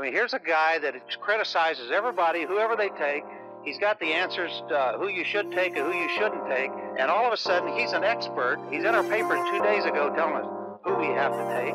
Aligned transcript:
I 0.00 0.02
mean, 0.02 0.14
here's 0.14 0.32
a 0.32 0.38
guy 0.38 0.78
that 0.78 0.94
criticizes 1.20 1.90
everybody, 1.90 2.46
whoever 2.46 2.74
they 2.74 2.88
take. 2.88 3.22
He's 3.62 3.78
got 3.78 4.00
the 4.00 4.06
answers 4.06 4.62
uh, 4.74 4.96
who 4.96 5.08
you 5.08 5.24
should 5.24 5.52
take 5.52 5.76
and 5.76 5.92
who 5.92 5.92
you 5.92 6.08
shouldn't 6.08 6.48
take. 6.48 6.70
And 6.98 7.10
all 7.10 7.26
of 7.26 7.34
a 7.34 7.36
sudden, 7.36 7.76
he's 7.76 7.92
an 7.92 8.02
expert. 8.02 8.66
He's 8.70 8.82
in 8.84 8.94
our 8.94 9.02
paper 9.02 9.36
two 9.52 9.62
days 9.62 9.84
ago 9.84 10.10
telling 10.16 10.36
us 10.36 10.46
who 10.84 10.94
we 10.94 11.08
have 11.08 11.32
to 11.32 11.44
take. 11.54 11.74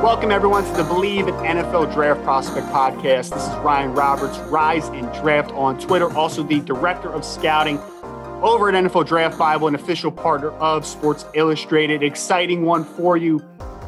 Welcome, 0.00 0.30
everyone, 0.30 0.62
to 0.62 0.70
the 0.74 0.84
Bleav 0.84 1.26
in 1.26 1.34
NFL 1.56 1.92
Draft 1.92 2.22
Prospect 2.22 2.68
podcast. 2.68 3.34
This 3.34 3.42
is 3.42 3.54
Ryan 3.64 3.92
Roberts, 3.92 4.38
Rise 4.48 4.86
in 4.90 5.06
Draft 5.06 5.50
on 5.54 5.80
Twitter, 5.80 6.16
also 6.16 6.44
the 6.44 6.60
director 6.60 7.12
of 7.12 7.24
scouting 7.24 7.80
over 8.44 8.68
at 8.68 8.76
NFL 8.76 9.08
Draft 9.08 9.36
Bible, 9.36 9.66
an 9.66 9.74
official 9.74 10.12
partner 10.12 10.50
of 10.50 10.86
Sports 10.86 11.24
Illustrated. 11.34 12.04
Exciting 12.04 12.62
one 12.62 12.84
for 12.84 13.16
you 13.16 13.44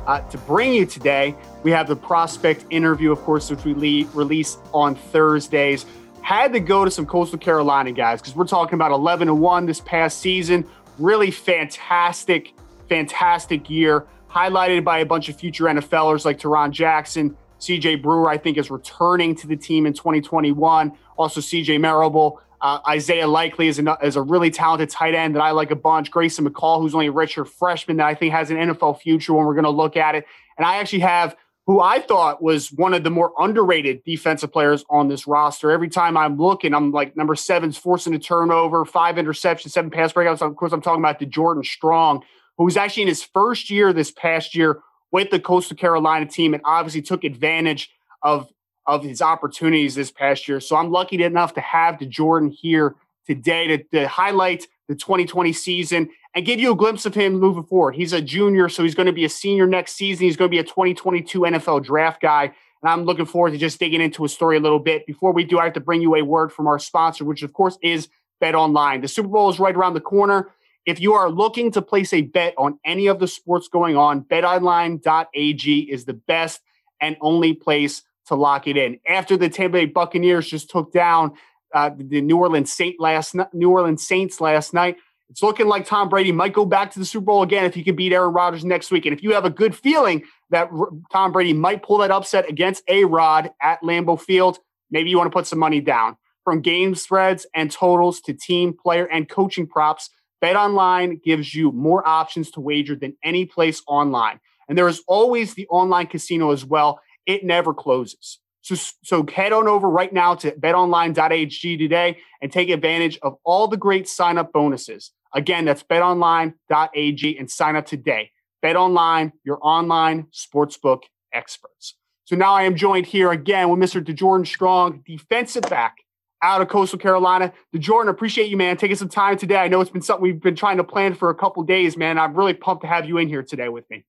uh, 0.08 0.20
to 0.30 0.38
bring 0.38 0.72
you 0.72 0.86
today. 0.86 1.36
We 1.62 1.70
have 1.70 1.86
the 1.86 1.94
prospect 1.94 2.64
interview, 2.70 3.12
of 3.12 3.20
course, 3.20 3.50
which 3.50 3.64
we 3.64 3.74
le- 3.74 4.10
release 4.12 4.56
on 4.72 4.96
Thursdays. 4.96 5.86
Had 6.22 6.52
to 6.54 6.60
go 6.60 6.84
to 6.84 6.90
some 6.90 7.06
Coastal 7.06 7.38
Carolina 7.38 7.92
guys 7.92 8.20
because 8.20 8.34
we're 8.34 8.46
talking 8.46 8.74
about 8.74 8.90
11 8.90 9.28
and 9.28 9.38
1 9.38 9.66
this 9.66 9.80
past 9.80 10.18
season. 10.18 10.66
Really 10.98 11.30
fantastic, 11.30 12.54
fantastic 12.88 13.70
year, 13.70 14.06
highlighted 14.30 14.82
by 14.82 14.98
a 14.98 15.06
bunch 15.06 15.28
of 15.28 15.36
future 15.36 15.64
NFLers 15.64 16.24
like 16.24 16.40
Tarron 16.40 16.70
Jackson. 16.70 17.36
CJ 17.60 18.02
Brewer, 18.02 18.30
I 18.30 18.38
think, 18.38 18.56
is 18.56 18.70
returning 18.70 19.34
to 19.36 19.46
the 19.46 19.56
team 19.56 19.84
in 19.84 19.92
2021. 19.92 20.92
Also, 21.18 21.40
CJ 21.40 21.80
Marable 21.80 22.40
uh, 22.60 22.80
Isaiah 22.88 23.26
Likely 23.26 23.68
is 23.68 23.78
a, 23.78 23.98
is 24.02 24.16
a 24.16 24.22
really 24.22 24.50
talented 24.50 24.90
tight 24.90 25.14
end 25.14 25.34
that 25.34 25.42
I 25.42 25.52
like 25.52 25.70
a 25.70 25.76
bunch. 25.76 26.10
Grayson 26.10 26.48
McCall, 26.48 26.80
who's 26.80 26.94
only 26.94 27.06
a 27.06 27.12
redshirt 27.12 27.48
freshman 27.48 27.98
that 27.98 28.06
I 28.06 28.14
think 28.14 28.32
has 28.32 28.50
an 28.50 28.56
NFL 28.56 29.00
future 29.00 29.32
when 29.34 29.46
we're 29.46 29.54
going 29.54 29.64
to 29.64 29.70
look 29.70 29.96
at 29.96 30.14
it. 30.14 30.26
And 30.56 30.66
I 30.66 30.76
actually 30.76 31.00
have 31.00 31.36
who 31.66 31.80
I 31.80 32.00
thought 32.00 32.42
was 32.42 32.72
one 32.72 32.94
of 32.94 33.04
the 33.04 33.10
more 33.10 33.32
underrated 33.38 34.02
defensive 34.02 34.50
players 34.50 34.86
on 34.88 35.08
this 35.08 35.26
roster. 35.26 35.70
Every 35.70 35.90
time 35.90 36.16
I'm 36.16 36.38
looking, 36.38 36.72
I'm 36.72 36.92
like 36.92 37.14
number 37.14 37.34
seven's 37.34 37.76
forcing 37.76 38.14
a 38.14 38.18
turnover, 38.18 38.86
five 38.86 39.16
interceptions, 39.16 39.70
seven 39.70 39.90
pass 39.90 40.14
breakouts. 40.14 40.40
Of 40.40 40.56
course, 40.56 40.72
I'm 40.72 40.80
talking 40.80 41.02
about 41.02 41.20
D'Jordan 41.20 41.64
Strong, 41.64 42.24
who 42.56 42.64
was 42.64 42.78
actually 42.78 43.02
in 43.02 43.08
his 43.08 43.22
first 43.22 43.68
year 43.68 43.92
this 43.92 44.10
past 44.10 44.54
year 44.54 44.80
with 45.12 45.30
the 45.30 45.38
Coastal 45.38 45.76
Carolina 45.76 46.24
team 46.24 46.54
and 46.54 46.62
obviously 46.64 47.02
took 47.02 47.22
advantage 47.22 47.90
of 48.22 48.48
of 48.88 49.04
his 49.04 49.20
opportunities 49.20 49.94
this 49.94 50.10
past 50.10 50.48
year. 50.48 50.58
So 50.58 50.74
I'm 50.74 50.90
lucky 50.90 51.22
enough 51.22 51.52
to 51.54 51.60
have 51.60 51.98
D'Jordan 51.98 52.50
here 52.50 52.96
today 53.26 53.66
to, 53.68 53.82
to 53.92 54.08
highlight 54.08 54.66
the 54.88 54.94
2020 54.94 55.52
season 55.52 56.08
and 56.34 56.46
give 56.46 56.58
you 56.58 56.72
a 56.72 56.76
glimpse 56.76 57.04
of 57.04 57.14
him 57.14 57.34
moving 57.34 57.64
forward. 57.64 57.94
He's 57.94 58.14
a 58.14 58.22
junior, 58.22 58.70
so 58.70 58.82
he's 58.82 58.94
going 58.94 59.06
to 59.06 59.12
be 59.12 59.26
a 59.26 59.28
senior 59.28 59.66
next 59.66 59.92
season. 59.92 60.24
He's 60.24 60.38
going 60.38 60.48
to 60.48 60.54
be 60.54 60.58
a 60.58 60.64
2022 60.64 61.40
NFL 61.40 61.84
draft 61.84 62.22
guy. 62.22 62.44
And 62.44 62.90
I'm 62.90 63.04
looking 63.04 63.26
forward 63.26 63.50
to 63.50 63.58
just 63.58 63.78
digging 63.78 64.00
into 64.00 64.22
his 64.22 64.32
story 64.32 64.56
a 64.56 64.60
little 64.60 64.78
bit. 64.78 65.06
Before 65.06 65.32
we 65.32 65.44
do, 65.44 65.58
I 65.58 65.64
have 65.64 65.74
to 65.74 65.80
bring 65.80 66.00
you 66.00 66.14
a 66.16 66.22
word 66.22 66.50
from 66.50 66.66
our 66.66 66.78
sponsor, 66.78 67.26
which 67.26 67.42
of 67.42 67.52
course 67.52 67.76
is 67.82 68.08
Bet 68.40 68.54
Online. 68.54 69.02
The 69.02 69.08
Super 69.08 69.28
Bowl 69.28 69.50
is 69.50 69.60
right 69.60 69.76
around 69.76 69.94
the 69.94 70.00
corner. 70.00 70.48
If 70.86 70.98
you 70.98 71.12
are 71.12 71.28
looking 71.28 71.70
to 71.72 71.82
place 71.82 72.14
a 72.14 72.22
bet 72.22 72.54
on 72.56 72.78
any 72.86 73.08
of 73.08 73.18
the 73.18 73.28
sports 73.28 73.68
going 73.68 73.98
on, 73.98 74.22
betonline.ag 74.22 75.80
is 75.80 76.06
the 76.06 76.14
best 76.14 76.62
and 77.00 77.16
only 77.20 77.52
place 77.52 78.02
to 78.28 78.34
lock 78.34 78.66
it 78.66 78.76
in. 78.76 78.98
After 79.06 79.36
the 79.36 79.48
Tampa 79.48 79.78
Bay 79.78 79.86
Buccaneers 79.86 80.48
just 80.48 80.70
took 80.70 80.92
down 80.92 81.32
uh, 81.74 81.90
the 81.96 82.20
New 82.20 82.38
Orleans 82.38 82.72
Saint 82.72 82.98
last 83.00 83.34
New 83.52 83.70
Orleans 83.70 84.06
Saints 84.06 84.40
last 84.40 84.72
night, 84.72 84.96
it's 85.30 85.42
looking 85.42 85.66
like 85.66 85.84
Tom 85.84 86.08
Brady 86.08 86.32
might 86.32 86.54
go 86.54 86.64
back 86.64 86.90
to 86.92 86.98
the 86.98 87.04
Super 87.04 87.26
Bowl 87.26 87.42
again 87.42 87.64
if 87.64 87.74
he 87.74 87.82
can 87.82 87.94
beat 87.94 88.12
Aaron 88.12 88.32
Rodgers 88.32 88.64
next 88.64 88.90
week. 88.90 89.04
And 89.04 89.14
if 89.14 89.22
you 89.22 89.34
have 89.34 89.44
a 89.44 89.50
good 89.50 89.74
feeling 89.74 90.24
that 90.50 90.70
Tom 91.12 91.32
Brady 91.32 91.52
might 91.52 91.82
pull 91.82 91.98
that 91.98 92.10
upset 92.10 92.48
against 92.48 92.82
A 92.88 93.04
Rod 93.04 93.50
at 93.60 93.82
Lambeau 93.82 94.18
Field, 94.18 94.58
maybe 94.90 95.10
you 95.10 95.18
want 95.18 95.30
to 95.30 95.36
put 95.36 95.46
some 95.46 95.58
money 95.58 95.80
down. 95.80 96.16
From 96.44 96.62
game 96.62 96.94
spreads 96.94 97.46
and 97.54 97.70
totals 97.70 98.22
to 98.22 98.32
team, 98.32 98.72
player, 98.72 99.04
and 99.04 99.28
coaching 99.28 99.66
props, 99.66 100.08
Bet 100.40 100.56
Online 100.56 101.20
gives 101.22 101.54
you 101.54 101.72
more 101.72 102.06
options 102.08 102.50
to 102.52 102.60
wager 102.60 102.94
than 102.94 103.14
any 103.22 103.44
place 103.44 103.82
online. 103.86 104.40
And 104.66 104.78
there 104.78 104.88
is 104.88 105.02
always 105.06 105.54
the 105.54 105.66
online 105.68 106.06
casino 106.06 106.52
as 106.52 106.64
well 106.64 107.00
it 107.28 107.44
never 107.44 107.72
closes. 107.72 108.40
So, 108.62 108.74
so 109.04 109.26
head 109.32 109.52
on 109.52 109.68
over 109.68 109.88
right 109.88 110.12
now 110.12 110.34
to 110.36 110.50
betonline.ag 110.50 111.76
today 111.76 112.18
and 112.42 112.50
take 112.50 112.70
advantage 112.70 113.18
of 113.22 113.36
all 113.44 113.68
the 113.68 113.76
great 113.76 114.08
sign 114.08 114.36
up 114.38 114.52
bonuses. 114.52 115.12
Again, 115.32 115.66
that's 115.66 115.82
betonline.ag 115.82 117.38
and 117.38 117.50
sign 117.50 117.76
up 117.76 117.86
today. 117.86 118.32
BetOnline, 118.64 119.32
your 119.44 119.58
online 119.62 120.26
sportsbook 120.32 121.02
experts. 121.32 121.94
So 122.24 122.34
now 122.34 122.54
I 122.54 122.64
am 122.64 122.74
joined 122.74 123.06
here 123.06 123.30
again 123.30 123.68
with 123.68 123.78
Mr. 123.78 124.04
D'Jordan 124.04 124.46
Strong, 124.46 125.02
defensive 125.06 125.62
back 125.62 125.96
out 126.42 126.60
of 126.60 126.68
Coastal 126.68 126.98
Carolina. 126.98 127.52
D'Jordan, 127.74 128.08
appreciate 128.08 128.50
you, 128.50 128.56
man, 128.56 128.76
taking 128.76 128.96
some 128.96 129.08
time 129.08 129.36
today. 129.36 129.56
I 129.56 129.68
know 129.68 129.80
it's 129.80 129.90
been 129.90 130.02
something 130.02 130.22
we've 130.22 130.40
been 130.40 130.56
trying 130.56 130.78
to 130.78 130.84
plan 130.84 131.14
for 131.14 131.30
a 131.30 131.34
couple 131.34 131.62
days, 131.62 131.96
man. 131.96 132.18
I'm 132.18 132.34
really 132.34 132.54
pumped 132.54 132.82
to 132.82 132.88
have 132.88 133.06
you 133.06 133.18
in 133.18 133.28
here 133.28 133.42
today 133.42 133.68
with 133.68 133.88
me. 133.90 134.04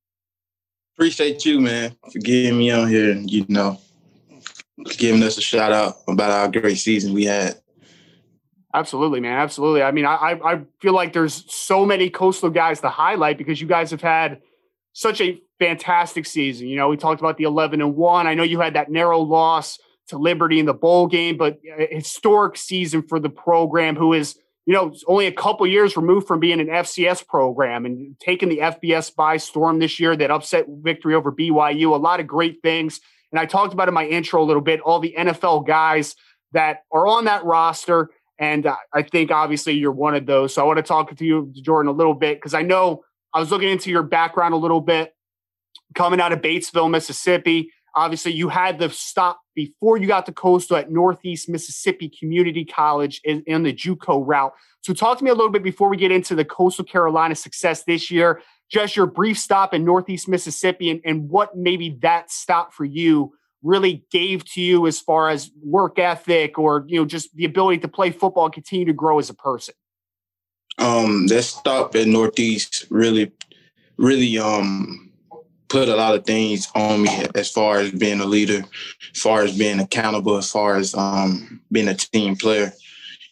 Appreciate 1.00 1.46
you, 1.46 1.62
man, 1.62 1.96
for 2.12 2.20
getting 2.20 2.58
me 2.58 2.72
on 2.72 2.90
here 2.90 3.10
and 3.10 3.32
you 3.32 3.46
know 3.48 3.80
giving 4.98 5.24
us 5.24 5.38
a 5.38 5.42
shout 5.42 5.72
out 5.72 5.96
about 6.10 6.30
our 6.30 6.50
great 6.50 6.76
season 6.76 7.14
we 7.14 7.24
had. 7.24 7.56
Absolutely, 8.74 9.22
man. 9.22 9.40
Absolutely. 9.40 9.82
I 9.82 9.92
mean, 9.92 10.04
I 10.06 10.38
I 10.44 10.62
feel 10.82 10.92
like 10.92 11.14
there's 11.14 11.46
so 11.48 11.86
many 11.86 12.10
coastal 12.10 12.50
guys 12.50 12.82
to 12.82 12.90
highlight 12.90 13.38
because 13.38 13.62
you 13.62 13.68
guys 13.68 13.92
have 13.92 14.02
had 14.02 14.42
such 14.92 15.22
a 15.22 15.42
fantastic 15.58 16.26
season. 16.26 16.68
You 16.68 16.76
know, 16.76 16.90
we 16.90 16.98
talked 16.98 17.22
about 17.22 17.38
the 17.38 17.46
11 17.46 17.80
and 17.80 17.96
one. 17.96 18.28
I 18.28 18.34
know 18.34 18.44
you 18.44 18.60
had 18.60 18.74
that 18.74 18.92
narrow 18.92 19.20
loss 19.20 19.80
to 20.08 20.18
Liberty 20.18 20.60
in 20.60 20.66
the 20.66 20.74
bowl 20.74 21.08
game, 21.08 21.38
but 21.38 21.60
historic 21.92 22.58
season 22.58 23.04
for 23.04 23.22
the 23.22 23.30
program, 23.30 23.96
who 23.96 24.12
is 24.12 24.38
you 24.66 24.74
know, 24.74 24.94
only 25.08 25.25
a 25.25 25.31
couple 25.31 25.66
years 25.66 25.97
removed 25.97 26.28
from 26.28 26.40
being 26.40 26.59
an 26.59 26.68
FCS 26.68 27.25
program 27.25 27.86
and 27.86 28.16
taking 28.20 28.50
the 28.50 28.59
FBS 28.59 29.16
by 29.16 29.38
storm 29.38 29.80
this 29.80 30.00
year, 30.00 30.16
that 30.16 30.31
upset 30.31 30.66
victory 30.70 31.16
over 31.16 31.31
BYU, 31.31 31.94
a 31.94 31.97
lot 31.97 32.20
of 32.20 32.28
great 32.28 32.62
things. 32.62 33.00
And 33.31 33.40
I 33.40 33.46
talked 33.46 33.74
about 33.74 33.88
in 33.88 33.94
my 33.94 34.06
intro 34.06 34.42
a 34.42 34.46
little 34.46 34.62
bit, 34.62 34.80
all 34.81 35.00
the 35.00 35.16
NFL 35.18 35.66
guys 35.66 36.16
that 36.52 36.84
are 36.92 37.08
on 37.08 37.25
that 37.25 37.44
roster. 37.46 38.09
And 38.38 38.66
uh, 38.66 38.75
I 38.94 39.03
think 39.03 39.31
obviously 39.31 39.74
you're 39.74 39.92
one 39.92 40.16
of 40.16 40.25
those. 40.25 40.53
So 40.53 40.62
I 40.62 40.66
want 40.66 40.78
to 40.78 40.84
talk 40.84 41.16
to 41.16 41.25
you, 41.25 41.52
Jordan, 41.62 41.90
a 41.90 41.96
little 41.96 42.14
bit, 42.14 42.38
because 42.38 42.53
I 42.53 42.62
know 42.62 43.03
I 43.34 43.40
was 43.40 43.52
looking 43.52 43.69
into 43.69 43.90
your 43.90 44.03
background 44.03 44.53
a 44.53 44.58
little 44.58 44.81
bit 44.81 45.14
coming 45.96 46.22
out 46.22 46.31
of 46.31 46.42
Batesville, 46.42 46.90
Mississippi. 46.90 47.72
Obviously, 47.96 48.34
you 48.34 48.50
had 48.50 48.80
the 48.80 48.90
stop 48.90 49.40
before 49.56 49.98
you 49.98 50.08
got 50.08 50.26
to 50.26 50.32
Coastal 50.32 50.78
at 50.78 50.92
Northeast 50.92 51.50
Mississippi 51.50 52.10
Community 52.10 52.66
College 52.66 53.22
in, 53.24 53.64
the 53.64 53.74
JUCO 53.74 54.26
route. 54.26 54.54
So, 54.82 54.94
talk 54.94 55.18
to 55.18 55.24
me 55.24 55.30
a 55.30 55.34
little 55.36 55.52
bit 55.52 55.64
before 55.64 55.90
we 55.90 55.98
get 55.98 56.12
into 56.12 56.36
the 56.36 56.46
Coastal 56.46 56.86
Carolina 56.86 57.36
success 57.36 57.84
this 57.84 58.10
year. 58.10 58.42
Just 58.70 58.96
your 58.96 59.08
brief 59.08 59.38
stop 59.38 59.74
in 59.74 59.84
Northeast 59.84 60.28
Mississippi 60.28 60.92
and, 60.92 61.02
and 61.04 61.30
what 61.30 61.58
maybe 61.58 61.98
that 62.02 62.32
stop 62.32 62.74
for 62.74 62.86
you 62.86 63.34
really 63.64 64.06
gave 64.12 64.46
to 64.46 64.62
you 64.62 64.88
as 64.88 65.00
far 65.00 65.30
as 65.30 65.52
work 65.62 66.00
ethic 66.00 66.58
or 66.58 66.86
you 66.88 67.00
know 67.00 67.06
just 67.06 67.36
the 67.36 67.46
ability 67.46 67.80
to 67.80 67.88
play 67.88 68.12
football 68.12 68.46
and 68.46 68.54
continue 68.54 68.86
to 68.86 68.94
grow 68.94 69.19
as 69.19 69.30
a 69.30 69.34
person. 69.34 69.74
Um, 70.78 71.28
that 71.28 71.44
stop 71.44 71.96
at 71.96 72.08
Northeast 72.08 72.86
really, 72.90 73.31
really 73.98 74.38
um 74.40 75.09
put 75.69 75.88
a 75.88 75.95
lot 75.95 76.16
of 76.16 76.25
things 76.25 76.68
on 76.75 77.04
me 77.04 77.25
as 77.36 77.50
far 77.50 77.77
as 77.80 77.92
being 77.92 78.19
a 78.19 78.25
leader, 78.25 78.63
as 79.13 79.21
far 79.21 79.44
as 79.44 79.57
being 79.57 79.80
accountable, 79.80 80.38
as 80.38 80.51
far 80.51 80.75
as 80.75 80.94
um, 80.95 81.62
being 81.71 81.88
a 81.88 81.95
team 81.95 82.36
player. 82.36 82.74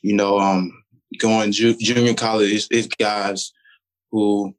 You 0.01 0.13
know, 0.13 0.39
um, 0.39 0.71
going 1.19 1.51
ju- 1.51 1.77
junior 1.77 2.13
college 2.13 2.51
is, 2.51 2.67
is 2.71 2.87
guys 2.87 3.51
who 4.11 4.55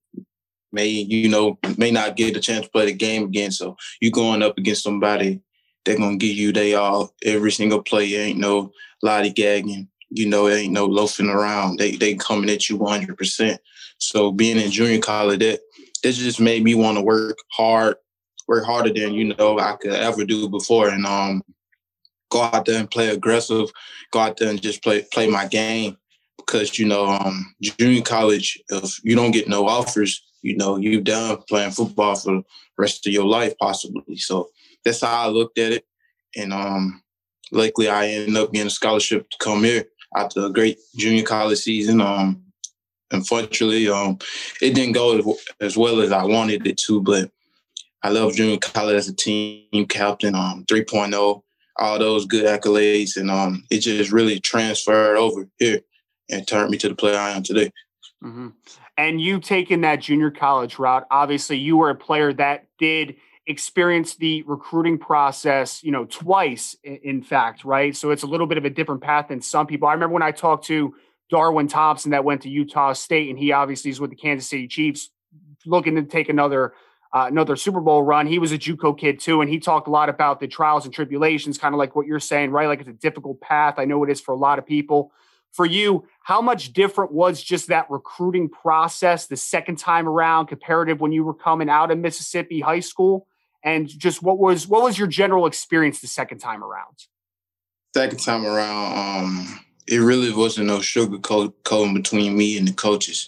may 0.72 0.88
you 0.88 1.28
know 1.28 1.58
may 1.78 1.90
not 1.90 2.16
get 2.16 2.36
a 2.36 2.40
chance 2.40 2.66
to 2.66 2.70
play 2.70 2.86
the 2.86 2.92
game 2.92 3.24
again. 3.24 3.50
So 3.52 3.76
you're 4.00 4.10
going 4.10 4.42
up 4.42 4.58
against 4.58 4.82
somebody, 4.82 5.40
they're 5.84 5.96
gonna 5.96 6.16
give 6.16 6.36
you 6.36 6.52
they 6.52 6.74
all 6.74 7.14
every 7.24 7.52
single 7.52 7.82
play. 7.82 8.14
ain't 8.14 8.38
no 8.38 8.72
lollygagging. 9.04 9.88
You 10.10 10.26
know, 10.26 10.48
ain't 10.48 10.72
no 10.72 10.86
loafing 10.86 11.28
around. 11.28 11.78
They 11.78 11.92
they 11.92 12.14
coming 12.14 12.50
at 12.50 12.68
you 12.68 12.76
100. 12.76 13.16
percent 13.16 13.60
So 13.98 14.32
being 14.32 14.58
in 14.58 14.70
junior 14.70 15.00
college, 15.00 15.40
that 15.40 15.60
this 16.02 16.16
just 16.16 16.40
made 16.40 16.62
me 16.64 16.74
want 16.74 16.96
to 16.98 17.02
work 17.02 17.38
hard 17.52 17.96
work 18.46 18.64
harder 18.64 18.92
than 18.92 19.14
you 19.14 19.34
know 19.34 19.58
I 19.58 19.76
could 19.76 19.92
ever 19.92 20.24
do 20.24 20.48
before, 20.48 20.88
and 20.88 21.06
um, 21.06 21.42
go 22.30 22.42
out 22.42 22.64
there 22.64 22.80
and 22.80 22.90
play 22.90 23.10
aggressive, 23.10 23.70
go 24.10 24.20
out 24.20 24.36
there 24.38 24.48
and 24.50 24.60
just 24.60 24.82
play 24.82 25.06
play 25.12 25.28
my 25.28 25.46
game. 25.46 25.96
Because 26.38 26.78
you 26.78 26.86
know, 26.86 27.04
um, 27.04 27.54
junior 27.60 28.02
college, 28.02 28.58
if 28.70 28.98
you 29.04 29.14
don't 29.14 29.32
get 29.32 29.48
no 29.48 29.68
offers, 29.68 30.24
you 30.40 30.56
know, 30.56 30.78
you're 30.78 31.02
done 31.02 31.36
playing 31.46 31.72
football 31.72 32.16
for 32.16 32.36
the 32.36 32.42
rest 32.78 33.06
of 33.06 33.12
your 33.12 33.26
life 33.26 33.52
possibly. 33.60 34.16
So 34.16 34.48
that's 34.82 35.02
how 35.02 35.26
I 35.26 35.28
looked 35.28 35.58
at 35.58 35.72
it, 35.72 35.84
and 36.36 36.52
um, 36.52 37.02
luckily 37.52 37.88
I 37.88 38.08
ended 38.08 38.36
up 38.36 38.52
getting 38.52 38.68
a 38.68 38.70
scholarship 38.70 39.28
to 39.30 39.36
come 39.38 39.64
here 39.64 39.84
after 40.16 40.46
a 40.46 40.50
great 40.50 40.78
junior 40.96 41.24
college 41.24 41.58
season. 41.58 42.00
Um, 42.00 42.42
unfortunately, 43.10 43.88
um, 43.88 44.18
it 44.60 44.74
didn't 44.74 44.92
go 44.92 45.36
as 45.60 45.76
well 45.76 46.00
as 46.00 46.12
I 46.12 46.24
wanted 46.24 46.66
it 46.66 46.76
to, 46.86 47.00
but 47.00 47.30
I 48.02 48.10
love 48.10 48.34
junior 48.34 48.58
college 48.58 48.96
as 48.96 49.08
a 49.08 49.14
team 49.14 49.86
captain, 49.88 50.34
um, 50.34 50.64
3.0, 50.66 51.42
all 51.76 51.98
those 51.98 52.26
good 52.26 52.44
accolades, 52.44 53.16
and 53.16 53.30
um, 53.30 53.64
it 53.70 53.80
just 53.80 54.12
really 54.12 54.40
transferred 54.40 55.16
over 55.16 55.48
here 55.58 55.80
and 56.30 56.46
turned 56.46 56.70
me 56.70 56.78
to 56.78 56.88
the 56.88 56.94
player 56.94 57.18
I 57.18 57.30
am 57.30 57.42
today. 57.42 57.72
Mm-hmm. 58.22 58.48
And 58.96 59.20
you 59.20 59.40
taking 59.40 59.82
that 59.82 60.00
junior 60.00 60.30
college 60.30 60.78
route, 60.78 61.06
obviously, 61.10 61.56
you 61.56 61.76
were 61.76 61.90
a 61.90 61.94
player 61.94 62.32
that 62.34 62.66
did 62.78 63.16
experience 63.46 64.16
the 64.16 64.42
recruiting 64.42 64.98
process, 64.98 65.82
you 65.82 65.90
know, 65.90 66.04
twice, 66.04 66.76
in 66.82 67.22
fact, 67.22 67.64
right? 67.64 67.96
So 67.96 68.10
it's 68.10 68.22
a 68.22 68.26
little 68.26 68.46
bit 68.46 68.58
of 68.58 68.64
a 68.64 68.70
different 68.70 69.00
path 69.00 69.28
than 69.28 69.40
some 69.40 69.66
people. 69.66 69.88
I 69.88 69.94
remember 69.94 70.12
when 70.12 70.22
I 70.22 70.32
talked 70.32 70.66
to 70.66 70.94
Darwin 71.30 71.68
Thompson 71.68 72.12
that 72.12 72.24
went 72.24 72.42
to 72.42 72.48
Utah 72.48 72.92
State, 72.92 73.28
and 73.28 73.38
he 73.38 73.52
obviously 73.52 73.90
is 73.90 74.00
with 74.00 74.10
the 74.10 74.16
Kansas 74.16 74.48
City 74.48 74.66
Chiefs, 74.66 75.10
looking 75.66 75.96
to 75.96 76.02
take 76.02 76.28
another 76.28 76.74
uh, 77.12 77.26
another 77.28 77.56
Super 77.56 77.80
Bowl 77.80 78.02
run. 78.02 78.26
He 78.26 78.38
was 78.38 78.52
a 78.52 78.58
JUCO 78.58 78.98
kid 78.98 79.18
too, 79.18 79.40
and 79.40 79.50
he 79.50 79.58
talked 79.58 79.88
a 79.88 79.90
lot 79.90 80.08
about 80.08 80.40
the 80.40 80.46
trials 80.46 80.84
and 80.84 80.92
tribulations, 80.92 81.56
kind 81.56 81.74
of 81.74 81.78
like 81.78 81.96
what 81.96 82.06
you're 82.06 82.20
saying, 82.20 82.50
right? 82.50 82.68
Like 82.68 82.80
it's 82.80 82.88
a 82.88 82.92
difficult 82.92 83.40
path. 83.40 83.74
I 83.78 83.86
know 83.86 84.04
it 84.04 84.10
is 84.10 84.20
for 84.20 84.32
a 84.32 84.36
lot 84.36 84.58
of 84.58 84.66
people. 84.66 85.12
For 85.52 85.64
you, 85.64 86.06
how 86.22 86.42
much 86.42 86.74
different 86.74 87.12
was 87.12 87.42
just 87.42 87.68
that 87.68 87.90
recruiting 87.90 88.50
process 88.50 89.26
the 89.26 89.36
second 89.36 89.76
time 89.76 90.06
around, 90.06 90.46
comparative 90.46 91.00
when 91.00 91.12
you 91.12 91.24
were 91.24 91.34
coming 91.34 91.70
out 91.70 91.90
of 91.90 91.98
Mississippi 91.98 92.60
high 92.60 92.80
school? 92.80 93.26
And 93.64 93.88
just 93.88 94.22
what 94.22 94.38
was 94.38 94.68
what 94.68 94.82
was 94.82 94.98
your 94.98 95.08
general 95.08 95.46
experience 95.46 96.00
the 96.00 96.06
second 96.06 96.38
time 96.38 96.62
around? 96.62 97.06
Second 97.94 98.20
time 98.20 98.44
around, 98.44 99.24
um, 99.24 99.60
it 99.88 99.98
really 99.98 100.32
wasn't 100.32 100.66
no 100.66 100.80
sugar 100.80 101.18
coating 101.18 101.94
between 101.94 102.36
me 102.36 102.58
and 102.58 102.68
the 102.68 102.72
coaches. 102.72 103.26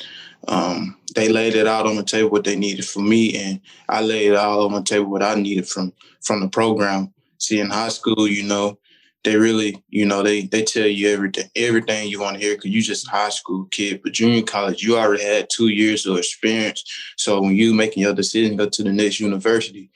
Um, 0.48 0.96
they 1.14 1.28
laid 1.28 1.54
it 1.54 1.66
out 1.66 1.86
on 1.86 1.96
the 1.96 2.02
table 2.02 2.30
what 2.30 2.44
they 2.44 2.56
needed 2.56 2.86
from 2.86 3.08
me, 3.08 3.36
and 3.36 3.60
I 3.88 4.02
laid 4.02 4.28
it 4.32 4.36
out 4.36 4.60
on 4.60 4.72
the 4.72 4.82
table 4.82 5.10
what 5.10 5.22
I 5.22 5.34
needed 5.34 5.68
from 5.68 5.92
from 6.22 6.40
the 6.40 6.48
program. 6.48 7.12
See, 7.38 7.60
in 7.60 7.70
high 7.70 7.88
school, 7.88 8.28
you 8.28 8.42
know, 8.42 8.78
they 9.24 9.36
really, 9.36 9.82
you 9.88 10.06
know, 10.06 10.22
they 10.22 10.42
they 10.42 10.62
tell 10.62 10.86
you 10.86 11.08
everything, 11.08 11.50
everything 11.56 12.08
you 12.08 12.20
want 12.20 12.36
to 12.36 12.42
hear 12.42 12.56
because 12.56 12.70
you 12.70 12.82
just 12.82 13.08
a 13.08 13.10
high 13.10 13.30
school 13.30 13.66
kid. 13.70 14.00
But 14.02 14.12
junior 14.12 14.42
college, 14.42 14.82
you 14.82 14.98
already 14.98 15.24
had 15.24 15.48
two 15.50 15.68
years 15.68 16.06
of 16.06 16.16
experience. 16.16 16.84
So 17.16 17.40
when 17.40 17.56
you 17.56 17.74
making 17.74 18.02
your 18.02 18.14
decision 18.14 18.56
go 18.56 18.68
to 18.68 18.82
the 18.82 18.92
next 18.92 19.20
university, 19.20 19.90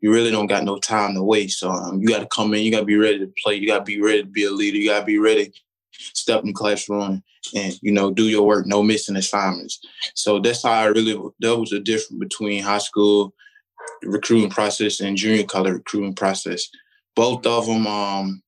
you 0.00 0.12
really 0.12 0.30
don't 0.30 0.46
got 0.46 0.64
no 0.64 0.78
time 0.78 1.14
to 1.14 1.22
waste. 1.22 1.60
So 1.60 1.70
um, 1.70 2.00
you 2.00 2.08
got 2.08 2.20
to 2.20 2.28
come 2.34 2.54
in, 2.54 2.62
you 2.62 2.70
got 2.70 2.80
to 2.80 2.86
be 2.86 2.96
ready 2.96 3.18
to 3.18 3.32
play, 3.42 3.54
you 3.54 3.66
got 3.66 3.78
to 3.78 3.84
be 3.84 4.00
ready 4.00 4.22
to 4.22 4.28
be 4.28 4.44
a 4.44 4.50
leader, 4.50 4.76
you 4.76 4.88
got 4.88 5.00
to 5.00 5.06
be 5.06 5.18
ready 5.18 5.52
step 5.98 6.40
in 6.40 6.48
the 6.48 6.52
classroom 6.52 7.22
and 7.54 7.74
you 7.82 7.92
know 7.92 8.10
do 8.10 8.24
your 8.24 8.46
work, 8.46 8.66
no 8.66 8.82
missing 8.82 9.16
assignments. 9.16 9.80
So 10.14 10.38
that's 10.38 10.62
how 10.62 10.72
I 10.72 10.86
really 10.86 11.20
that 11.40 11.56
was 11.56 11.70
the 11.70 11.80
difference 11.80 12.18
between 12.18 12.62
high 12.62 12.78
school 12.78 13.34
recruiting 14.02 14.50
process 14.50 15.00
and 15.00 15.16
junior 15.16 15.44
college 15.44 15.74
recruiting 15.74 16.14
process. 16.14 16.68
Both 17.14 17.46
of 17.46 17.66
them, 17.66 17.86
um, 17.86 18.42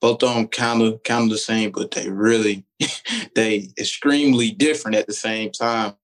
both 0.00 0.22
of 0.22 0.34
them 0.34 0.48
kind 0.48 0.82
of 0.82 1.02
kind 1.02 1.24
of 1.24 1.30
the 1.30 1.38
same, 1.38 1.70
but 1.70 1.90
they 1.90 2.08
really 2.08 2.64
they 3.34 3.68
extremely 3.78 4.50
different 4.50 4.96
at 4.96 5.06
the 5.06 5.12
same 5.12 5.52
time. 5.52 5.94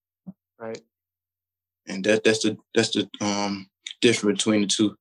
Right. 0.58 0.80
And 1.86 2.04
that 2.04 2.24
that's 2.24 2.42
the 2.42 2.56
that's 2.74 2.90
the 2.90 3.08
um 3.20 3.68
difference 4.00 4.38
between 4.38 4.62
the 4.62 4.66
two. 4.68 4.96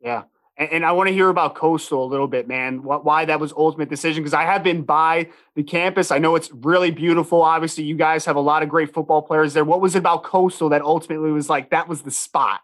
Yeah. 0.00 0.24
And, 0.58 0.70
and 0.70 0.84
I 0.84 0.92
want 0.92 1.08
to 1.08 1.14
hear 1.14 1.28
about 1.28 1.54
Coastal 1.54 2.04
a 2.04 2.06
little 2.06 2.26
bit, 2.26 2.48
man. 2.48 2.82
What, 2.82 3.04
why 3.04 3.24
that 3.24 3.40
was 3.40 3.52
ultimate 3.52 3.88
decision? 3.88 4.22
Because 4.22 4.34
I 4.34 4.42
have 4.42 4.62
been 4.62 4.82
by 4.82 5.28
the 5.54 5.62
campus. 5.62 6.10
I 6.10 6.18
know 6.18 6.34
it's 6.34 6.50
really 6.52 6.90
beautiful. 6.90 7.42
Obviously, 7.42 7.84
you 7.84 7.94
guys 7.94 8.24
have 8.24 8.36
a 8.36 8.40
lot 8.40 8.62
of 8.62 8.68
great 8.68 8.92
football 8.92 9.22
players 9.22 9.54
there. 9.54 9.64
What 9.64 9.80
was 9.80 9.94
it 9.94 9.98
about 9.98 10.24
Coastal 10.24 10.68
that 10.70 10.82
ultimately 10.82 11.30
was 11.30 11.48
like 11.48 11.70
that 11.70 11.88
was 11.88 12.02
the 12.02 12.10
spot? 12.10 12.60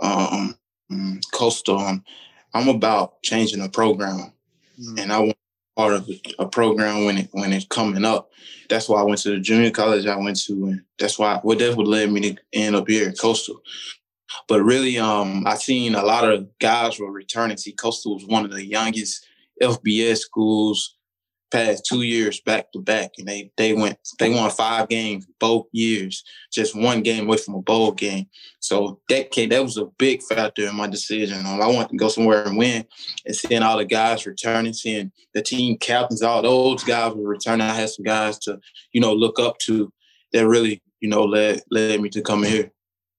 Um, 0.00 0.56
mm, 0.90 1.20
Coastal. 1.32 1.78
Um, 1.78 2.04
I'm 2.54 2.68
about 2.68 3.20
changing 3.22 3.60
the 3.60 3.68
program, 3.68 4.32
mm. 4.80 5.00
and 5.00 5.12
I 5.12 5.18
want 5.18 5.36
part 5.76 5.92
of 5.92 6.08
a 6.38 6.46
program 6.46 7.04
when 7.04 7.18
it 7.18 7.28
when 7.32 7.52
it's 7.52 7.66
coming 7.66 8.04
up. 8.04 8.30
That's 8.68 8.88
why 8.88 9.00
I 9.00 9.04
went 9.04 9.20
to 9.20 9.30
the 9.30 9.38
junior 9.38 9.70
college 9.70 10.06
I 10.06 10.16
went 10.16 10.40
to, 10.44 10.52
and 10.52 10.82
that's 10.98 11.18
why 11.18 11.38
what 11.42 11.58
that 11.58 11.76
would 11.76 11.86
led 11.86 12.10
me 12.10 12.20
to 12.32 12.36
end 12.52 12.76
up 12.76 12.88
here 12.88 13.08
at 13.08 13.18
Coastal. 13.18 13.60
But 14.46 14.62
really, 14.62 14.98
um, 14.98 15.46
I 15.46 15.56
seen 15.56 15.94
a 15.94 16.04
lot 16.04 16.30
of 16.30 16.48
guys 16.58 16.98
were 16.98 17.10
returning. 17.10 17.56
See, 17.56 17.72
Coastal 17.72 18.14
was 18.14 18.26
one 18.26 18.44
of 18.44 18.52
the 18.52 18.64
youngest 18.64 19.26
FBS 19.62 20.18
schools 20.18 20.98
past 21.50 21.86
two 21.86 22.02
years 22.02 22.40
back 22.40 22.70
to 22.72 22.80
back, 22.80 23.12
and 23.18 23.26
they 23.26 23.50
they 23.56 23.72
went 23.72 23.98
they 24.18 24.30
won 24.30 24.50
five 24.50 24.88
games 24.88 25.26
both 25.38 25.66
years, 25.72 26.24
just 26.52 26.76
one 26.76 27.02
game 27.02 27.24
away 27.24 27.38
from 27.38 27.54
a 27.54 27.62
bowl 27.62 27.92
game. 27.92 28.26
So 28.60 29.00
that 29.08 29.30
came, 29.30 29.48
that 29.50 29.62
was 29.62 29.76
a 29.76 29.86
big 29.98 30.22
factor 30.22 30.66
in 30.66 30.74
my 30.74 30.88
decision. 30.88 31.46
Um, 31.46 31.60
I 31.60 31.66
wanted 31.66 31.90
to 31.90 31.96
go 31.96 32.08
somewhere 32.08 32.44
and 32.44 32.56
win, 32.56 32.84
and 33.24 33.34
seeing 33.34 33.62
all 33.62 33.78
the 33.78 33.84
guys 33.84 34.26
returning, 34.26 34.72
seeing 34.72 35.12
the 35.34 35.42
team 35.42 35.78
captains, 35.78 36.22
all 36.22 36.42
those 36.42 36.84
guys 36.84 37.14
were 37.14 37.28
returning. 37.28 37.66
I 37.66 37.74
had 37.74 37.90
some 37.90 38.04
guys 38.04 38.38
to 38.40 38.58
you 38.92 39.00
know 39.00 39.12
look 39.12 39.38
up 39.38 39.58
to 39.60 39.92
that 40.32 40.46
really 40.46 40.82
you 41.00 41.08
know 41.08 41.24
led 41.24 41.62
led 41.70 42.00
me 42.00 42.08
to 42.10 42.22
come 42.22 42.42
here. 42.42 42.70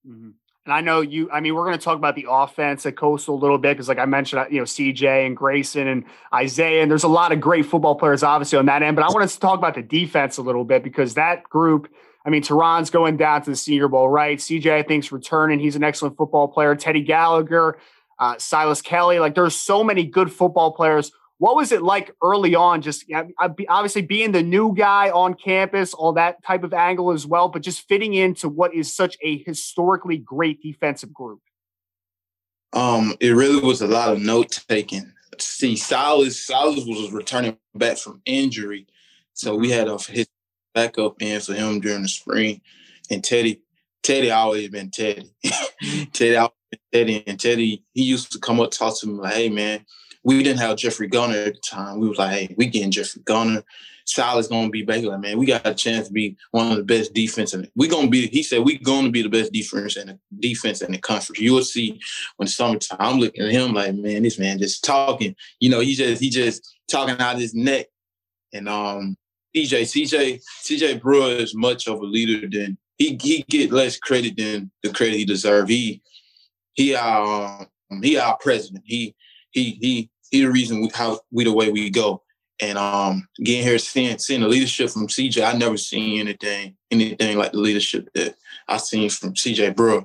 Mm-hmm. 0.06 0.30
And 0.66 0.74
I 0.74 0.82
know 0.82 1.00
you, 1.00 1.30
I 1.30 1.40
mean, 1.40 1.54
we're 1.54 1.64
going 1.64 1.78
to 1.78 1.82
talk 1.82 1.96
about 1.96 2.16
the 2.16 2.26
offense 2.28 2.84
at 2.84 2.96
Coastal 2.96 3.34
a 3.34 3.40
little 3.40 3.56
bit 3.56 3.74
because, 3.76 3.88
like 3.88 3.98
I 3.98 4.04
mentioned, 4.04 4.46
you 4.50 4.58
know, 4.58 4.64
CJ 4.64 5.26
and 5.26 5.36
Grayson 5.36 5.88
and 5.88 6.04
Isaiah, 6.34 6.82
and 6.82 6.90
there's 6.90 7.02
a 7.02 7.08
lot 7.08 7.32
of 7.32 7.40
great 7.40 7.64
football 7.64 7.94
players, 7.94 8.22
obviously, 8.22 8.58
on 8.58 8.66
that 8.66 8.82
end. 8.82 8.94
But 8.94 9.04
I 9.04 9.08
want 9.08 9.28
to 9.28 9.40
talk 9.40 9.58
about 9.58 9.74
the 9.74 9.82
defense 9.82 10.36
a 10.36 10.42
little 10.42 10.64
bit 10.64 10.84
because 10.84 11.14
that 11.14 11.44
group, 11.44 11.90
I 12.26 12.30
mean, 12.30 12.42
Tarron's 12.42 12.90
going 12.90 13.16
down 13.16 13.42
to 13.42 13.50
the 13.50 13.56
Senior 13.56 13.88
Bowl, 13.88 14.10
right? 14.10 14.38
CJ, 14.38 14.70
I 14.70 14.82
think's 14.82 15.10
returning. 15.10 15.60
He's 15.60 15.76
an 15.76 15.82
excellent 15.82 16.18
football 16.18 16.46
player. 16.48 16.76
Teddy 16.76 17.00
Gallagher, 17.00 17.78
uh, 18.18 18.36
Silas 18.36 18.82
Kelly, 18.82 19.18
like 19.18 19.34
there's 19.34 19.54
so 19.54 19.82
many 19.82 20.04
good 20.04 20.30
football 20.30 20.72
players 20.72 21.10
what 21.40 21.56
was 21.56 21.72
it 21.72 21.82
like 21.82 22.14
early 22.22 22.54
on? 22.54 22.82
Just 22.82 23.06
obviously 23.70 24.02
being 24.02 24.32
the 24.32 24.42
new 24.42 24.74
guy 24.76 25.08
on 25.08 25.32
campus, 25.32 25.94
all 25.94 26.12
that 26.12 26.44
type 26.44 26.64
of 26.64 26.74
angle 26.74 27.12
as 27.12 27.26
well, 27.26 27.48
but 27.48 27.62
just 27.62 27.88
fitting 27.88 28.12
into 28.12 28.46
what 28.46 28.74
is 28.74 28.94
such 28.94 29.16
a 29.22 29.42
historically 29.44 30.18
great 30.18 30.60
defensive 30.62 31.14
group. 31.14 31.40
Um, 32.74 33.14
it 33.20 33.30
really 33.30 33.58
was 33.58 33.80
a 33.80 33.86
lot 33.86 34.12
of 34.12 34.20
note 34.20 34.60
taking. 34.68 35.14
See, 35.38 35.76
Silas, 35.76 36.44
Silas 36.44 36.84
was 36.84 37.10
returning 37.10 37.56
back 37.74 37.96
from 37.96 38.20
injury, 38.26 38.86
so 39.32 39.56
we 39.56 39.70
had 39.70 39.88
a 39.88 39.96
his 39.96 40.28
backup 40.74 41.22
in 41.22 41.40
for 41.40 41.54
him 41.54 41.80
during 41.80 42.02
the 42.02 42.08
spring. 42.08 42.60
And 43.10 43.24
Teddy, 43.24 43.62
Teddy 44.02 44.30
always 44.30 44.68
been 44.68 44.90
Teddy. 44.90 45.30
Teddy 46.12 46.36
always 46.36 46.52
been 46.70 46.80
Teddy, 46.92 47.24
and 47.26 47.40
Teddy, 47.40 47.82
he 47.94 48.02
used 48.02 48.30
to 48.32 48.38
come 48.38 48.60
up 48.60 48.72
talk 48.72 49.00
to 49.00 49.06
me 49.06 49.14
like, 49.14 49.32
"Hey, 49.32 49.48
man." 49.48 49.86
We 50.22 50.42
didn't 50.42 50.60
have 50.60 50.76
Jeffrey 50.76 51.08
Gunter 51.08 51.44
at 51.44 51.54
the 51.54 51.60
time. 51.60 51.98
We 51.98 52.08
was 52.08 52.18
like, 52.18 52.30
hey, 52.30 52.54
we 52.58 52.66
getting 52.66 52.90
Jeffrey 52.90 53.22
Gunter. 53.24 53.64
Silas 54.06 54.48
gonna 54.48 54.70
be 54.70 54.82
back. 54.82 55.02
Like, 55.02 55.20
man, 55.20 55.38
we 55.38 55.46
got 55.46 55.66
a 55.66 55.74
chance 55.74 56.08
to 56.08 56.12
be 56.12 56.36
one 56.50 56.70
of 56.70 56.76
the 56.76 56.82
best 56.82 57.14
defense. 57.14 57.54
And 57.54 57.70
we 57.76 57.88
gonna 57.88 58.08
be. 58.08 58.26
He 58.26 58.42
said 58.42 58.64
we 58.64 58.78
gonna 58.78 59.10
be 59.10 59.22
the 59.22 59.28
best 59.28 59.52
defense 59.52 59.96
in 59.96 60.08
the 60.08 60.18
defense 60.38 60.82
in 60.82 60.92
the 60.92 60.98
country. 60.98 61.36
You 61.38 61.54
will 61.54 61.62
see 61.62 62.00
when 62.36 62.48
summertime. 62.48 62.98
I'm 63.00 63.20
looking 63.20 63.44
at 63.44 63.52
him 63.52 63.72
like, 63.72 63.94
man, 63.94 64.22
this 64.22 64.38
man 64.38 64.58
just 64.58 64.84
talking. 64.84 65.36
You 65.60 65.70
know, 65.70 65.80
he 65.80 65.94
just 65.94 66.20
he 66.20 66.28
just 66.28 66.76
talking 66.90 67.18
out 67.18 67.38
his 67.38 67.54
neck. 67.54 67.86
And 68.52 68.68
um, 68.68 69.16
CJ, 69.56 69.82
CJ, 69.82 70.42
CJ 70.64 71.00
Brewer 71.00 71.28
is 71.28 71.54
much 71.54 71.86
of 71.86 72.00
a 72.00 72.04
leader 72.04 72.48
than 72.48 72.76
he 72.98 73.18
he 73.20 73.44
get 73.48 73.72
less 73.72 73.96
credit 73.96 74.36
than 74.36 74.70
the 74.82 74.92
credit 74.92 75.14
he 75.14 75.24
deserve. 75.24 75.68
He 75.68 76.02
he 76.74 76.94
our 76.94 77.66
um, 77.90 78.02
he 78.02 78.18
our 78.18 78.36
president. 78.38 78.84
He 78.86 79.14
he 79.52 79.78
he 79.80 80.10
he 80.30 80.42
the 80.42 80.50
reason 80.50 80.80
we, 80.80 80.90
how 80.94 81.20
we 81.30 81.44
the 81.44 81.52
way 81.52 81.70
we 81.70 81.90
go. 81.90 82.22
And 82.62 82.76
um, 82.76 83.26
getting 83.42 83.62
here, 83.62 83.78
seeing 83.78 84.18
seeing 84.18 84.42
the 84.42 84.48
leadership 84.48 84.90
from 84.90 85.08
CJ, 85.08 85.44
I 85.44 85.56
never 85.56 85.76
seen 85.76 86.20
anything 86.20 86.76
anything 86.90 87.38
like 87.38 87.52
the 87.52 87.58
leadership 87.58 88.08
that 88.14 88.36
I 88.68 88.76
seen 88.76 89.08
from 89.10 89.34
CJ 89.34 89.74
Brewer. 89.74 90.04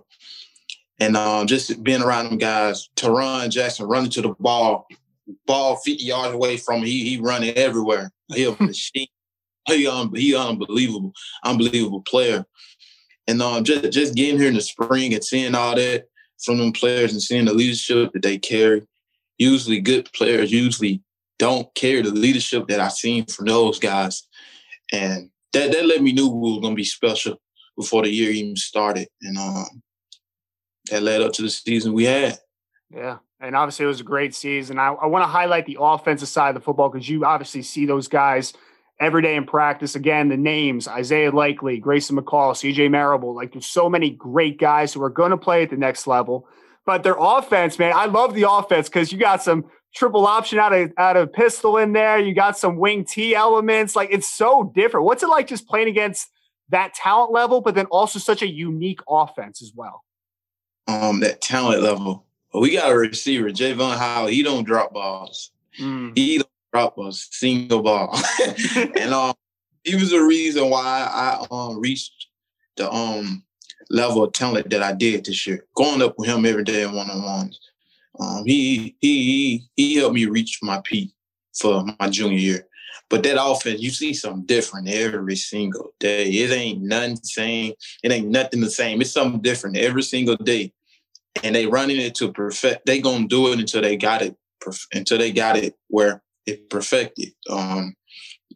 And 0.99 1.17
um, 1.17 1.47
just 1.47 1.83
being 1.83 2.01
around 2.01 2.29
them 2.29 2.37
guys, 2.37 2.89
Tarron 2.95 3.49
Jackson 3.49 3.87
running 3.87 4.11
to 4.11 4.21
the 4.21 4.29
ball, 4.39 4.87
ball 5.45 5.75
50 5.75 6.03
yards 6.03 6.33
away 6.33 6.55
from 6.57 6.81
me, 6.81 6.89
he 6.89 7.09
he 7.09 7.21
running 7.21 7.55
everywhere. 7.55 8.11
He 8.33 8.45
a 8.45 8.51
machine. 8.63 9.07
he 9.67 9.87
um, 9.87 10.13
he 10.15 10.35
unbelievable, 10.35 11.13
unbelievable 11.43 12.01
player. 12.01 12.45
And 13.27 13.41
um, 13.41 13.63
just 13.63 13.91
just 13.91 14.15
getting 14.15 14.39
here 14.39 14.47
in 14.47 14.53
the 14.53 14.61
spring 14.61 15.13
and 15.13 15.23
seeing 15.23 15.55
all 15.55 15.75
that, 15.75 16.05
from 16.43 16.57
them 16.57 16.71
players 16.71 17.11
and 17.11 17.21
seeing 17.21 17.45
the 17.45 17.53
leadership 17.53 18.13
that 18.13 18.21
they 18.21 18.37
carry. 18.37 18.85
Usually, 19.37 19.79
good 19.81 20.11
players 20.13 20.51
usually 20.51 21.01
don't 21.37 21.73
carry 21.75 22.01
the 22.01 22.11
leadership 22.11 22.67
that 22.67 22.79
I 22.79 22.87
seen 22.87 23.25
from 23.25 23.45
those 23.45 23.79
guys, 23.79 24.27
and 24.93 25.29
that 25.53 25.71
that 25.71 25.85
let 25.85 26.01
me 26.01 26.13
know 26.13 26.29
we 26.29 26.53
were 26.53 26.61
gonna 26.61 26.75
be 26.75 26.85
special 26.85 27.39
before 27.77 28.03
the 28.03 28.09
year 28.09 28.31
even 28.31 28.55
started, 28.55 29.07
and 29.21 29.37
um, 29.37 29.81
that 30.89 31.03
led 31.03 31.21
up 31.21 31.33
to 31.33 31.41
the 31.41 31.49
season 31.49 31.93
we 31.93 32.05
had. 32.05 32.37
Yeah, 32.89 33.17
and 33.39 33.55
obviously 33.55 33.85
it 33.85 33.89
was 33.89 34.01
a 34.01 34.05
great 34.05 34.33
season. 34.33 34.79
I, 34.79 34.87
I 34.89 35.07
want 35.07 35.23
to 35.23 35.27
highlight 35.27 35.65
the 35.65 35.77
offensive 35.79 36.29
side 36.29 36.49
of 36.49 36.55
the 36.55 36.61
football 36.61 36.89
because 36.89 37.09
you 37.09 37.25
obviously 37.25 37.63
see 37.63 37.85
those 37.85 38.07
guys 38.07 38.53
every 38.99 39.21
day 39.21 39.35
in 39.35 39.45
practice. 39.45 39.95
Again, 39.95 40.29
the 40.29 40.37
names 40.37 40.87
Isaiah 40.87 41.31
Likely, 41.31 41.77
Grayson 41.79 42.15
McCall, 42.15 42.53
CJ 42.53 42.89
Marable. 42.89 43.35
Like 43.35 43.51
there's 43.51 43.65
so 43.65 43.89
many 43.89 44.11
great 44.11 44.59
guys 44.59 44.93
who 44.93 45.03
are 45.03 45.09
going 45.09 45.31
to 45.31 45.37
play 45.37 45.63
at 45.63 45.69
the 45.69 45.77
next 45.77 46.07
level. 46.07 46.47
But 46.85 47.03
their 47.03 47.15
offense, 47.17 47.79
man, 47.79 47.93
I 47.95 48.05
love 48.05 48.33
the 48.33 48.49
offense 48.49 48.87
because 48.87 49.11
you 49.11 49.17
got 49.17 49.41
some 49.41 49.65
triple 49.95 50.27
option 50.27 50.59
out 50.59 50.73
of 50.73 50.91
out 50.97 51.17
of 51.17 51.33
pistol 51.33 51.77
in 51.77 51.93
there. 51.93 52.19
You 52.19 52.33
got 52.33 52.57
some 52.57 52.77
wing 52.77 53.05
T 53.05 53.33
elements. 53.33 53.95
Like 53.95 54.09
it's 54.11 54.31
so 54.31 54.71
different. 54.75 55.05
What's 55.05 55.23
it 55.23 55.29
like 55.29 55.47
just 55.47 55.67
playing 55.67 55.87
against 55.87 56.29
that 56.69 56.93
talent 56.93 57.31
level, 57.31 57.61
but 57.61 57.75
then 57.75 57.85
also 57.87 58.19
such 58.19 58.41
a 58.41 58.47
unique 58.47 58.99
offense 59.09 59.61
as 59.61 59.71
well? 59.75 60.03
Um, 60.87 61.19
that 61.21 61.41
talent 61.41 61.81
level. 61.81 62.25
We 62.53 62.73
got 62.73 62.91
a 62.91 62.95
receiver, 62.95 63.49
Javon 63.49 63.97
Howell. 63.97 64.27
He 64.27 64.43
don't 64.43 64.63
drop 64.63 64.93
balls. 64.93 65.51
Mm. 65.79 66.17
He 66.17 66.37
don't 66.37 66.49
drop 66.71 66.97
a 66.97 67.11
single 67.11 67.81
ball. 67.81 68.17
and 68.75 69.13
um, 69.13 69.33
he 69.83 69.95
was 69.95 70.11
the 70.11 70.21
reason 70.21 70.69
why 70.69 71.07
I 71.11 71.45
um 71.49 71.79
reached 71.79 72.27
the 72.77 72.91
um 72.91 73.43
level 73.89 74.23
of 74.23 74.33
talent 74.33 74.69
that 74.69 74.83
I 74.83 74.93
did 74.93 75.25
this 75.25 75.45
year. 75.45 75.65
Going 75.75 76.01
up 76.01 76.15
with 76.17 76.29
him 76.29 76.45
every 76.45 76.63
day 76.63 76.83
in 76.83 76.93
one 76.93 77.09
on 77.09 77.23
ones. 77.23 77.59
Um, 78.19 78.43
he 78.45 78.95
he 79.01 79.67
he 79.75 79.95
helped 79.95 80.15
me 80.15 80.25
reach 80.25 80.59
my 80.61 80.81
peak 80.83 81.11
for 81.57 81.85
my 81.99 82.09
junior 82.09 82.37
year. 82.37 82.67
But 83.09 83.23
that 83.23 83.41
offense, 83.41 83.81
you 83.81 83.91
see 83.91 84.13
something 84.13 84.45
different 84.45 84.87
every 84.87 85.35
single 85.35 85.93
day. 85.99 86.27
It 86.27 86.51
ain't 86.51 86.81
nothing 86.81 87.17
same. 87.17 87.73
It 88.03 88.11
ain't 88.11 88.29
nothing 88.29 88.61
the 88.61 88.69
same. 88.69 89.01
It's 89.01 89.11
something 89.11 89.41
different 89.41 89.77
every 89.77 90.01
single 90.01 90.37
day. 90.37 90.73
And 91.43 91.53
they 91.53 91.67
running 91.67 91.97
it 91.97 92.15
to 92.15 92.31
perfect. 92.31 92.85
They 92.85 92.99
gonna 92.99 93.27
do 93.27 93.51
it 93.51 93.59
until 93.59 93.81
they 93.81 93.97
got 93.97 94.21
it. 94.21 94.35
Until 94.93 95.19
they 95.19 95.31
got 95.31 95.57
it 95.57 95.75
where 95.89 96.23
it 96.47 96.69
perfected. 96.69 97.33
Um, 97.49 97.95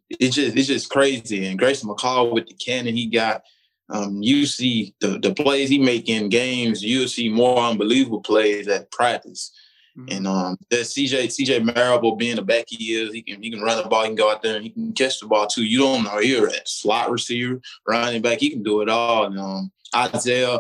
it's 0.09 0.35
just 0.35 0.57
it's 0.57 0.67
just 0.67 0.89
crazy. 0.89 1.45
And 1.45 1.59
Grayson 1.59 1.89
McCall 1.89 2.33
with 2.33 2.47
the 2.47 2.55
cannon 2.55 2.95
he 2.95 3.05
got. 3.07 3.43
Um, 3.91 4.21
you 4.21 4.45
see 4.45 4.93
the 4.99 5.19
the 5.19 5.33
plays 5.33 5.69
he 5.69 5.79
make 5.79 6.09
in 6.09 6.29
games. 6.29 6.83
You'll 6.83 7.07
see 7.07 7.29
more 7.29 7.57
unbelievable 7.57 8.21
plays 8.21 8.67
at 8.67 8.91
practice. 8.91 9.51
Mm-hmm. 9.97 10.17
And 10.17 10.27
um, 10.27 10.57
that 10.69 10.81
CJ 10.81 11.25
CJ 11.25 11.75
Marable 11.75 12.15
being 12.15 12.35
the 12.35 12.43
back 12.43 12.65
he 12.67 12.93
is, 12.93 13.13
he 13.13 13.21
can 13.21 13.41
he 13.41 13.49
can 13.49 13.61
run 13.61 13.81
the 13.81 13.89
ball, 13.89 14.03
he 14.03 14.09
can 14.09 14.15
go 14.15 14.31
out 14.31 14.43
there, 14.43 14.55
and 14.55 14.63
he 14.63 14.69
can 14.69 14.93
catch 14.93 15.19
the 15.19 15.27
ball 15.27 15.47
too. 15.47 15.63
You 15.63 15.79
don't 15.79 16.03
know 16.03 16.19
here 16.19 16.47
at 16.47 16.69
slot 16.69 17.09
receiver, 17.09 17.59
running 17.87 18.21
back, 18.21 18.39
he 18.39 18.49
can 18.49 18.63
do 18.63 18.81
it 18.81 18.89
all. 18.89 19.25
And 19.25 19.39
um, 19.39 19.71
Isaiah, 19.95 20.59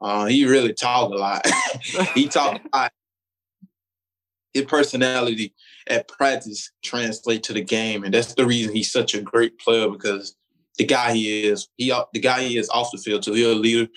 uh, 0.00 0.26
he 0.26 0.44
really 0.46 0.74
talk 0.74 1.10
a 1.10 1.14
lot. 1.14 1.46
he 2.14 2.28
talk 2.28 2.60
a 2.60 2.76
lot. 2.76 2.92
His 4.52 4.64
personality 4.64 5.54
at 5.86 6.08
practice 6.08 6.70
translate 6.84 7.42
to 7.44 7.52
the 7.54 7.62
game, 7.62 8.04
and 8.04 8.12
that's 8.12 8.34
the 8.34 8.46
reason 8.46 8.74
he's 8.74 8.92
such 8.92 9.14
a 9.14 9.22
great 9.22 9.58
player 9.58 9.88
because 9.88 10.36
the 10.78 10.84
guy 10.84 11.12
he 11.12 11.44
is, 11.44 11.68
he 11.76 11.92
the 12.12 12.20
guy 12.20 12.42
he 12.42 12.56
is 12.56 12.68
off 12.70 12.90
the 12.92 12.98
field 12.98 13.22
too. 13.22 13.32
He's 13.32 13.46
a 13.46 13.54
leader, 13.54 13.88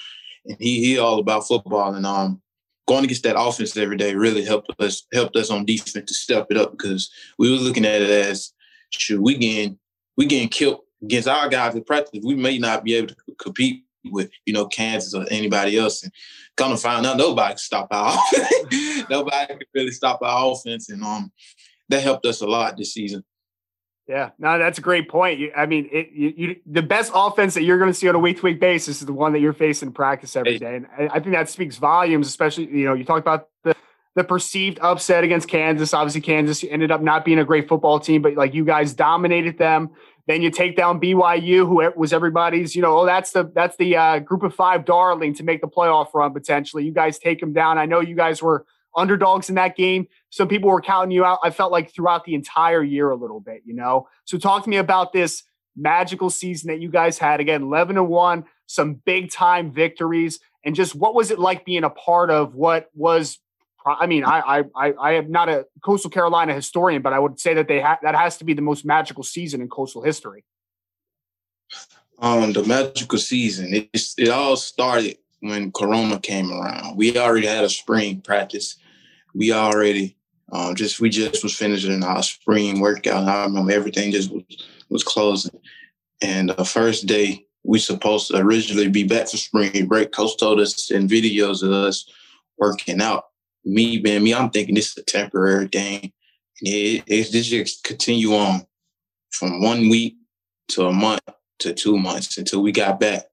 and 0.45 0.57
he 0.59 0.83
he 0.83 0.99
all 0.99 1.19
about 1.19 1.47
football. 1.47 1.93
And 1.93 2.05
um, 2.05 2.41
going 2.87 3.05
against 3.05 3.23
that 3.23 3.39
offense 3.39 3.75
every 3.77 3.97
day 3.97 4.15
really 4.15 4.43
helped 4.43 4.71
us 4.79 5.05
helped 5.13 5.35
us 5.35 5.49
on 5.49 5.65
defense 5.65 6.07
to 6.07 6.13
step 6.13 6.47
it 6.49 6.57
up 6.57 6.71
because 6.71 7.09
we 7.37 7.51
were 7.51 7.57
looking 7.57 7.85
at 7.85 8.01
it 8.01 8.09
as 8.09 8.51
should 8.91 9.19
we 9.19 9.37
getting 9.37 9.77
we 10.17 10.25
getting 10.25 10.49
killed 10.49 10.81
against 11.01 11.27
our 11.27 11.49
guys 11.49 11.75
in 11.75 11.83
practice. 11.83 12.21
We 12.23 12.35
may 12.35 12.57
not 12.57 12.83
be 12.83 12.95
able 12.95 13.07
to 13.07 13.15
compete 13.39 13.83
with 14.05 14.29
you 14.45 14.53
know 14.53 14.67
Kansas 14.67 15.13
or 15.13 15.25
anybody 15.31 15.77
else. 15.77 16.03
And 16.03 16.11
come 16.57 16.71
to 16.71 16.77
find 16.77 17.05
out, 17.05 17.17
nobody 17.17 17.51
can 17.51 17.57
stop 17.57 17.87
our 17.91 18.17
nobody 19.09 19.47
can 19.47 19.59
really 19.73 19.91
stop 19.91 20.19
our 20.21 20.51
offense, 20.51 20.89
and 20.89 21.03
um, 21.03 21.31
that 21.89 22.03
helped 22.03 22.25
us 22.25 22.41
a 22.41 22.47
lot 22.47 22.77
this 22.77 22.93
season. 22.93 23.23
Yeah, 24.07 24.31
no, 24.37 24.59
that's 24.59 24.77
a 24.77 24.81
great 24.81 25.07
point. 25.07 25.39
You, 25.39 25.53
I 25.55 25.65
mean, 25.65 25.87
it, 25.91 26.09
you, 26.11 26.33
you, 26.35 26.55
the 26.65 26.81
best 26.81 27.11
offense 27.15 27.53
that 27.53 27.63
you're 27.63 27.77
going 27.77 27.89
to 27.89 27.93
see 27.93 28.09
on 28.09 28.15
a 28.15 28.19
week 28.19 28.37
to 28.37 28.43
week 28.43 28.59
basis 28.59 28.99
is 28.99 29.05
the 29.05 29.13
one 29.13 29.31
that 29.31 29.39
you're 29.39 29.53
facing 29.53 29.87
in 29.87 29.93
practice 29.93 30.35
every 30.35 30.59
day, 30.59 30.75
and 30.75 30.87
I 30.97 31.19
think 31.21 31.33
that 31.33 31.49
speaks 31.49 31.77
volumes. 31.77 32.27
Especially, 32.27 32.65
you 32.65 32.85
know, 32.85 32.93
you 32.95 33.05
talk 33.05 33.19
about 33.19 33.47
the 33.63 33.73
the 34.15 34.23
perceived 34.23 34.77
upset 34.81 35.23
against 35.23 35.47
Kansas. 35.47 35.93
Obviously, 35.93 36.21
Kansas 36.21 36.63
ended 36.69 36.91
up 36.91 37.01
not 37.01 37.25
being 37.25 37.39
a 37.39 37.45
great 37.45 37.67
football 37.67 37.99
team, 37.99 38.21
but 38.21 38.35
like 38.35 38.53
you 38.53 38.65
guys 38.65 38.93
dominated 38.93 39.57
them. 39.57 39.89
Then 40.27 40.41
you 40.41 40.51
take 40.51 40.77
down 40.77 41.01
BYU, 41.01 41.67
who 41.67 41.91
was 41.97 42.13
everybody's, 42.13 42.75
you 42.75 42.81
know, 42.81 42.99
oh, 42.99 43.05
that's 43.05 43.31
the 43.31 43.51
that's 43.53 43.75
the 43.77 43.97
uh, 43.97 44.19
group 44.19 44.43
of 44.43 44.55
five 44.55 44.85
darling 44.85 45.33
to 45.35 45.43
make 45.43 45.61
the 45.61 45.67
playoff 45.67 46.13
run 46.13 46.33
potentially. 46.33 46.85
You 46.85 46.93
guys 46.93 47.19
take 47.19 47.39
them 47.39 47.51
down. 47.51 47.77
I 47.77 47.85
know 47.85 47.99
you 47.99 48.15
guys 48.15 48.41
were 48.41 48.65
underdogs 48.95 49.49
in 49.49 49.55
that 49.55 49.75
game. 49.75 50.07
Some 50.33 50.47
people 50.47 50.71
were 50.71 50.81
counting 50.81 51.11
you 51.11 51.23
out. 51.23 51.37
I 51.43 51.51
felt 51.51 51.71
like 51.71 51.93
throughout 51.93 52.25
the 52.25 52.33
entire 52.33 52.81
year 52.81 53.11
a 53.11 53.15
little 53.15 53.39
bit, 53.39 53.61
you 53.65 53.75
know. 53.75 54.07
So 54.25 54.39
talk 54.39 54.63
to 54.63 54.69
me 54.71 54.77
about 54.77 55.13
this 55.13 55.43
magical 55.77 56.31
season 56.31 56.69
that 56.69 56.81
you 56.81 56.89
guys 56.89 57.19
had. 57.19 57.39
Again, 57.39 57.61
11 57.61 57.99
and 57.99 58.07
1, 58.07 58.43
some 58.65 58.95
big 58.95 59.29
time 59.29 59.71
victories, 59.71 60.39
and 60.65 60.73
just 60.73 60.95
what 60.95 61.13
was 61.13 61.29
it 61.29 61.37
like 61.37 61.65
being 61.65 61.83
a 61.83 61.91
part 61.91 62.31
of 62.31 62.55
what 62.55 62.89
was 62.95 63.37
I 63.85 64.07
mean, 64.07 64.25
I 64.25 64.63
I 64.75 64.93
I 64.93 65.11
am 65.17 65.29
not 65.29 65.49
a 65.49 65.67
Coastal 65.85 66.09
Carolina 66.09 66.55
historian, 66.55 67.03
but 67.03 67.13
I 67.13 67.19
would 67.19 67.39
say 67.39 67.53
that 67.53 67.67
they 67.67 67.79
ha- 67.79 67.99
that 68.01 68.15
has 68.15 68.37
to 68.37 68.43
be 68.43 68.55
the 68.55 68.61
most 68.63 68.85
magical 68.85 69.21
season 69.21 69.61
in 69.61 69.69
coastal 69.69 70.01
history. 70.01 70.45
Um, 72.17 72.53
the 72.53 72.63
magical 72.63 73.19
season. 73.19 73.71
It 73.71 73.89
it 74.17 74.29
all 74.29 74.55
started 74.55 75.19
when 75.41 75.71
Corona 75.71 76.19
came 76.19 76.51
around. 76.51 76.97
We 76.97 77.19
already 77.19 77.45
had 77.45 77.63
a 77.63 77.69
spring 77.69 78.21
practice. 78.21 78.77
We 79.35 79.51
already 79.51 80.17
um, 80.53 80.75
just 80.75 80.99
we 80.99 81.09
just 81.09 81.41
was 81.43 81.55
finishing 81.55 82.03
our 82.03 82.21
spring 82.21 82.79
workout. 82.79 83.27
I 83.27 83.43
remember 83.43 83.71
everything 83.71 84.11
just 84.11 84.31
was, 84.31 84.43
was 84.89 85.03
closing. 85.03 85.59
And 86.21 86.51
the 86.51 86.63
first 86.63 87.07
day 87.07 87.47
we 87.63 87.79
supposed 87.79 88.27
to 88.27 88.37
originally 88.37 88.87
be 88.87 89.03
back 89.03 89.27
for 89.27 89.37
spring 89.37 89.87
break. 89.87 90.11
Coach 90.11 90.37
told 90.37 90.59
us 90.59 90.91
in 90.91 91.07
videos 91.07 91.63
of 91.63 91.71
us 91.71 92.07
working 92.59 93.01
out. 93.01 93.25
Me 93.65 93.97
being 93.97 94.23
me, 94.23 94.33
I'm 94.33 94.51
thinking 94.51 94.75
this 94.75 94.91
is 94.91 94.97
a 94.97 95.03
temporary 95.03 95.67
thing. 95.67 96.11
It, 96.61 97.03
it, 97.07 97.33
it 97.33 97.41
just 97.41 97.83
continue 97.83 98.33
on 98.35 98.67
from 99.31 99.63
one 99.63 99.89
week 99.89 100.17
to 100.69 100.85
a 100.85 100.93
month 100.93 101.21
to 101.59 101.73
two 101.73 101.97
months 101.97 102.37
until 102.37 102.61
we 102.61 102.71
got 102.71 102.99
back. 102.99 103.23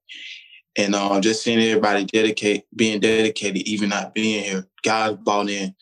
And 0.75 0.95
uh, 0.95 1.19
just 1.19 1.43
seeing 1.43 1.59
everybody 1.59 2.05
dedicate, 2.05 2.63
being 2.75 2.99
dedicated, 2.99 3.67
even 3.67 3.89
not 3.89 4.15
being 4.15 4.43
here, 4.43 4.67
guys 4.83 5.17
bought 5.17 5.49
in. 5.49 5.75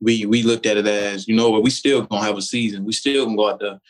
We 0.00 0.26
we 0.26 0.42
looked 0.42 0.66
at 0.66 0.76
it 0.76 0.86
as, 0.86 1.26
you 1.26 1.34
know 1.34 1.50
what, 1.50 1.62
we 1.62 1.70
still 1.70 2.02
gonna 2.02 2.24
have 2.24 2.36
a 2.36 2.42
season. 2.42 2.84
We 2.84 2.92
still 2.92 3.24
gonna 3.24 3.36
go 3.36 3.50
out 3.50 3.60
there. 3.60 3.80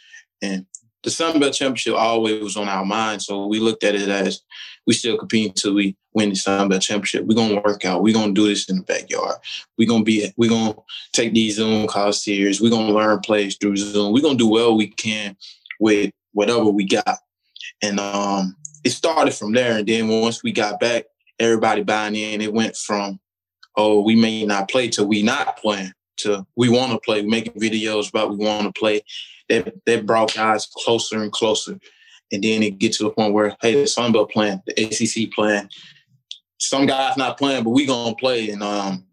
And 0.42 0.66
the 1.02 1.10
Sun 1.10 1.38
Belt 1.38 1.54
Championship 1.54 1.94
always 1.94 2.42
was 2.42 2.56
on 2.56 2.68
our 2.68 2.84
mind. 2.84 3.22
So 3.22 3.46
we 3.46 3.60
looked 3.60 3.84
at 3.84 3.94
it 3.94 4.08
as 4.08 4.42
we 4.86 4.94
still 4.94 5.18
compete 5.18 5.48
until 5.48 5.74
we 5.74 5.96
win 6.14 6.30
the 6.30 6.36
Sun 6.36 6.68
Belt 6.68 6.82
Championship. 6.82 7.24
We're 7.24 7.34
gonna 7.34 7.60
work 7.60 7.84
out. 7.84 8.02
We're 8.02 8.14
gonna 8.14 8.32
do 8.32 8.46
this 8.48 8.68
in 8.68 8.76
the 8.78 8.82
backyard. 8.82 9.36
We're 9.76 9.88
gonna 9.88 10.04
be 10.04 10.32
we're 10.36 10.50
gonna 10.50 10.74
take 11.12 11.34
these 11.34 11.56
Zoom 11.56 11.86
calls 11.86 12.22
serious. 12.22 12.60
We're 12.60 12.70
gonna 12.70 12.92
learn 12.92 13.20
plays 13.20 13.56
through 13.56 13.76
Zoom. 13.76 14.12
We're 14.12 14.22
gonna 14.22 14.38
do 14.38 14.48
well 14.48 14.76
we 14.76 14.88
can 14.88 15.36
with 15.78 16.10
whatever 16.32 16.64
we 16.64 16.84
got. 16.84 17.18
And 17.82 18.00
um 18.00 18.56
it 18.84 18.90
started 18.90 19.34
from 19.34 19.52
there. 19.52 19.78
And 19.78 19.86
then 19.86 20.08
once 20.08 20.42
we 20.42 20.52
got 20.52 20.80
back, 20.80 21.04
everybody 21.38 21.82
buying 21.82 22.14
in. 22.14 22.40
It 22.40 22.52
went 22.52 22.76
from, 22.76 23.20
oh, 23.76 24.00
we 24.00 24.16
may 24.16 24.44
not 24.44 24.70
play 24.70 24.88
till 24.88 25.06
we 25.06 25.22
not 25.22 25.56
playing 25.58 25.92
to 26.18 26.46
we 26.56 26.68
want 26.68 26.92
to 26.92 26.98
play, 26.98 27.22
We 27.22 27.28
making 27.28 27.54
videos 27.54 28.08
about 28.08 28.30
we 28.30 28.44
want 28.44 28.72
to 28.72 28.78
play. 28.78 29.02
That 29.48 29.72
that 29.87 30.06
brought 30.06 30.34
guys 30.34 30.66
closer 30.66 31.22
and 31.22 31.32
closer. 31.32 31.78
And 32.30 32.44
then 32.44 32.62
it 32.62 32.78
get 32.78 32.92
to 32.94 33.04
the 33.04 33.10
point 33.10 33.32
where, 33.32 33.56
hey, 33.62 33.75
the 33.75 33.87
Sun 33.87 34.12
Belt 34.12 34.30
playing, 34.30 34.60
the 34.66 34.84
ACC 34.84 35.32
playing. 35.32 35.70
Some 36.58 36.84
guys 36.84 37.16
not 37.16 37.38
playing, 37.38 37.64
but 37.64 37.70
we 37.70 37.87
gonna 37.87 38.14
play. 38.14 38.50
And 38.50 38.62
um, 38.62 39.06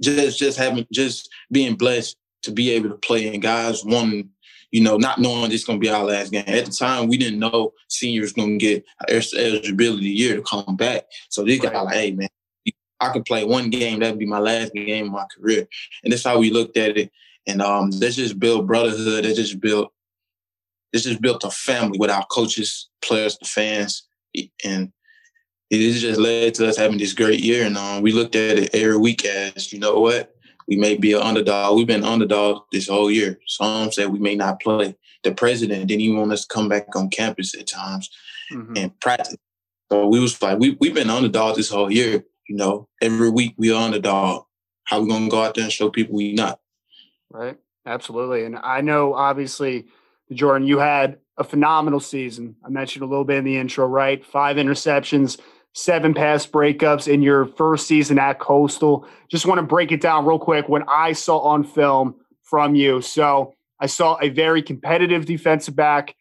just 0.00 0.38
just 0.38 0.58
having 0.58 0.86
just 0.92 1.28
being 1.50 1.74
blessed 1.74 2.16
to 2.42 2.50
be 2.50 2.70
able 2.70 2.88
to 2.88 2.96
play 2.96 3.32
and 3.32 3.42
guys 3.42 3.84
wanting 3.84 4.30
you 4.72 4.80
know, 4.80 4.96
not 4.96 5.18
knowing 5.18 5.50
this 5.50 5.64
going 5.64 5.78
to 5.78 5.84
be 5.84 5.90
our 5.90 6.04
last 6.04 6.32
game. 6.32 6.44
At 6.46 6.64
the 6.64 6.72
time, 6.72 7.06
we 7.06 7.18
didn't 7.18 7.38
know 7.38 7.74
seniors 7.88 8.32
going 8.32 8.58
to 8.58 8.64
get 8.64 8.84
eligibility 9.08 10.06
year 10.06 10.36
to 10.36 10.42
come 10.42 10.76
back. 10.76 11.04
So 11.28 11.44
these 11.44 11.60
guys 11.60 11.74
like, 11.74 11.94
hey, 11.94 12.12
man, 12.12 12.28
I 13.02 13.12
could 13.12 13.24
play 13.24 13.44
one 13.44 13.68
game. 13.70 14.00
That'd 14.00 14.18
be 14.18 14.26
my 14.26 14.38
last 14.38 14.72
game 14.72 15.06
of 15.06 15.12
my 15.12 15.26
career. 15.36 15.66
And 16.04 16.12
that's 16.12 16.24
how 16.24 16.38
we 16.38 16.50
looked 16.50 16.76
at 16.76 16.96
it. 16.96 17.10
And 17.46 17.60
um, 17.60 17.90
let's 17.90 18.16
just 18.16 18.38
build 18.38 18.68
brotherhood. 18.68 19.24
Let's 19.24 19.36
just 19.36 19.60
build, 19.60 19.88
let's 20.92 21.04
just 21.04 21.20
built 21.20 21.44
a 21.44 21.50
family 21.50 21.98
with 21.98 22.10
our 22.10 22.24
coaches, 22.26 22.88
players, 23.02 23.36
the 23.38 23.46
fans. 23.46 24.06
And 24.64 24.92
it 25.70 25.92
just 25.94 26.20
led 26.20 26.54
to 26.54 26.68
us 26.68 26.76
having 26.76 26.98
this 26.98 27.14
great 27.14 27.40
year. 27.40 27.66
And 27.66 27.76
um, 27.76 28.02
we 28.02 28.12
looked 28.12 28.36
at 28.36 28.58
it 28.58 28.74
every 28.74 28.98
week 28.98 29.24
as, 29.24 29.72
you 29.72 29.80
know 29.80 29.98
what, 29.98 30.34
we 30.68 30.76
may 30.76 30.96
be 30.96 31.14
an 31.14 31.22
underdog. 31.22 31.76
We've 31.76 31.86
been 31.86 32.04
underdog 32.04 32.62
this 32.70 32.88
whole 32.88 33.10
year. 33.10 33.40
Some 33.46 33.90
said 33.90 34.10
we 34.10 34.20
may 34.20 34.36
not 34.36 34.60
play. 34.60 34.96
The 35.24 35.32
president 35.32 35.86
didn't 35.88 36.02
even 36.02 36.18
want 36.18 36.32
us 36.32 36.46
to 36.46 36.54
come 36.54 36.68
back 36.68 36.94
on 36.94 37.10
campus 37.10 37.54
at 37.54 37.66
times 37.66 38.08
mm-hmm. 38.52 38.76
and 38.76 39.00
practice. 39.00 39.36
So 39.90 40.06
we 40.06 40.20
was 40.20 40.40
like, 40.40 40.58
we, 40.58 40.76
we've 40.80 40.94
been 40.94 41.10
underdog 41.10 41.56
this 41.56 41.70
whole 41.70 41.90
year. 41.90 42.24
You 42.48 42.56
know, 42.56 42.88
every 43.00 43.30
week 43.30 43.54
we 43.56 43.72
are 43.72 43.82
underdog. 43.82 44.44
How 44.84 45.00
we 45.00 45.08
to 45.08 45.28
go 45.28 45.42
out 45.42 45.54
there 45.54 45.64
and 45.64 45.72
show 45.72 45.90
people 45.90 46.16
we 46.16 46.34
not? 46.34 46.58
Right. 47.30 47.56
Absolutely. 47.86 48.44
And 48.44 48.56
I 48.56 48.80
know, 48.80 49.14
obviously, 49.14 49.86
Jordan, 50.32 50.66
you 50.66 50.78
had 50.78 51.18
a 51.36 51.44
phenomenal 51.44 52.00
season. 52.00 52.56
I 52.64 52.68
mentioned 52.68 53.02
a 53.02 53.06
little 53.06 53.24
bit 53.24 53.38
in 53.38 53.44
the 53.44 53.56
intro, 53.56 53.86
right? 53.86 54.24
Five 54.24 54.56
interceptions, 54.56 55.40
seven 55.72 56.14
pass 56.14 56.46
breakups 56.46 57.12
in 57.12 57.22
your 57.22 57.46
first 57.46 57.86
season 57.86 58.18
at 58.18 58.38
Coastal. 58.38 59.06
Just 59.28 59.46
want 59.46 59.58
to 59.58 59.66
break 59.66 59.92
it 59.92 60.00
down 60.00 60.26
real 60.26 60.38
quick 60.38 60.68
when 60.68 60.84
I 60.88 61.12
saw 61.12 61.38
on 61.38 61.64
film 61.64 62.16
from 62.42 62.74
you. 62.74 63.00
So 63.00 63.54
I 63.80 63.86
saw 63.86 64.18
a 64.20 64.28
very 64.28 64.62
competitive 64.62 65.24
defensive 65.24 65.74
back, 65.74 66.14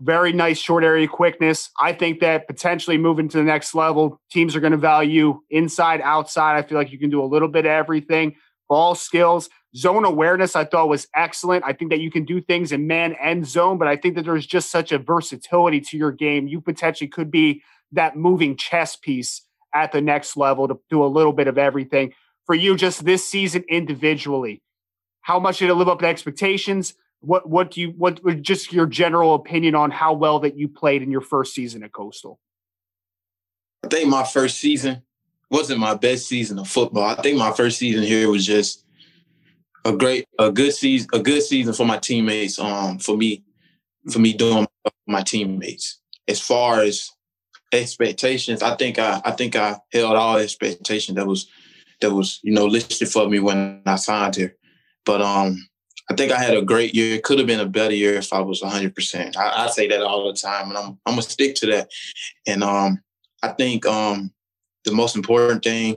very 0.00 0.32
nice 0.32 0.58
short 0.58 0.84
area 0.84 1.06
quickness. 1.06 1.70
I 1.78 1.92
think 1.92 2.20
that 2.20 2.46
potentially 2.46 2.98
moving 2.98 3.28
to 3.28 3.38
the 3.38 3.44
next 3.44 3.74
level, 3.74 4.20
teams 4.30 4.56
are 4.56 4.60
going 4.60 4.72
to 4.72 4.78
value 4.78 5.40
inside, 5.50 6.00
outside. 6.02 6.56
I 6.56 6.62
feel 6.62 6.78
like 6.78 6.92
you 6.92 6.98
can 6.98 7.10
do 7.10 7.22
a 7.22 7.26
little 7.26 7.48
bit 7.48 7.66
of 7.66 7.70
everything. 7.70 8.34
Ball 8.68 8.94
skills, 8.94 9.48
zone 9.76 10.04
awareness, 10.04 10.56
I 10.56 10.64
thought 10.64 10.88
was 10.88 11.08
excellent. 11.14 11.64
I 11.64 11.72
think 11.72 11.90
that 11.90 12.00
you 12.00 12.10
can 12.10 12.24
do 12.24 12.40
things 12.40 12.72
in 12.72 12.86
man 12.86 13.16
and 13.20 13.46
zone, 13.46 13.78
but 13.78 13.88
I 13.88 13.96
think 13.96 14.14
that 14.16 14.24
there's 14.24 14.46
just 14.46 14.70
such 14.70 14.92
a 14.92 14.98
versatility 14.98 15.80
to 15.82 15.96
your 15.96 16.12
game. 16.12 16.48
You 16.48 16.60
potentially 16.60 17.08
could 17.08 17.30
be 17.30 17.62
that 17.92 18.16
moving 18.16 18.56
chess 18.56 18.96
piece 18.96 19.42
at 19.74 19.92
the 19.92 20.00
next 20.00 20.36
level 20.36 20.68
to 20.68 20.78
do 20.88 21.04
a 21.04 21.06
little 21.06 21.32
bit 21.32 21.48
of 21.48 21.58
everything. 21.58 22.12
For 22.46 22.54
you, 22.54 22.76
just 22.76 23.04
this 23.04 23.28
season 23.28 23.64
individually, 23.68 24.62
how 25.20 25.38
much 25.38 25.58
did 25.58 25.70
it 25.70 25.74
live 25.74 25.88
up 25.88 26.00
to 26.00 26.06
expectations? 26.06 26.94
What 27.20 27.48
what 27.48 27.70
do 27.70 27.80
you 27.82 27.88
what 27.90 28.20
just 28.42 28.72
your 28.72 28.86
general 28.86 29.34
opinion 29.34 29.74
on 29.74 29.90
how 29.90 30.14
well 30.14 30.40
that 30.40 30.56
you 30.56 30.68
played 30.68 31.02
in 31.02 31.10
your 31.10 31.20
first 31.20 31.54
season 31.54 31.82
at 31.82 31.92
Coastal? 31.92 32.40
I 33.84 33.88
think 33.88 34.08
my 34.08 34.24
first 34.24 34.58
season 34.58 35.02
wasn't 35.50 35.80
my 35.80 35.94
best 35.94 36.26
season 36.26 36.58
of 36.58 36.68
football. 36.68 37.04
I 37.04 37.20
think 37.20 37.36
my 37.36 37.52
first 37.52 37.78
season 37.78 38.04
here 38.04 38.30
was 38.30 38.46
just 38.46 38.84
a 39.84 39.92
great, 39.92 40.26
a 40.38 40.50
good 40.50 40.72
season, 40.72 41.08
a 41.12 41.18
good 41.18 41.42
season 41.42 41.72
for 41.74 41.84
my 41.84 41.98
teammates. 41.98 42.58
Um, 42.58 42.98
for 42.98 43.16
me, 43.16 43.44
for 44.10 44.18
me 44.18 44.32
doing 44.32 44.66
my 45.06 45.22
teammates. 45.22 46.00
As 46.28 46.40
far 46.40 46.80
as 46.80 47.10
expectations, 47.72 48.62
I 48.62 48.76
think 48.76 48.98
I, 48.98 49.20
I 49.24 49.32
think 49.32 49.56
I 49.56 49.76
held 49.92 50.16
all 50.16 50.36
expectations 50.36 51.16
that 51.16 51.26
was, 51.26 51.48
that 52.00 52.12
was 52.12 52.40
you 52.42 52.52
know 52.52 52.66
listed 52.66 53.08
for 53.08 53.28
me 53.28 53.40
when 53.40 53.82
I 53.86 53.96
signed 53.96 54.36
here. 54.36 54.56
But 55.04 55.22
um, 55.22 55.68
I 56.10 56.14
think 56.14 56.32
I 56.32 56.42
had 56.42 56.56
a 56.56 56.62
great 56.62 56.92
year. 56.92 57.14
It 57.14 57.22
could 57.22 57.38
have 57.38 57.46
been 57.46 57.60
a 57.60 57.66
better 57.66 57.94
year 57.94 58.14
if 58.14 58.32
I 58.32 58.40
was 58.40 58.62
100. 58.62 58.94
percent 58.94 59.36
I, 59.36 59.64
I 59.64 59.66
say 59.68 59.86
that 59.88 60.02
all 60.02 60.26
the 60.26 60.36
time, 60.36 60.68
and 60.68 60.76
I'm 60.76 60.98
I'm 61.06 61.12
gonna 61.12 61.22
stick 61.22 61.54
to 61.56 61.66
that. 61.66 61.90
And 62.48 62.64
um, 62.64 63.00
I 63.42 63.48
think 63.48 63.86
um, 63.86 64.32
the 64.84 64.92
most 64.92 65.14
important 65.14 65.62
thing 65.62 65.96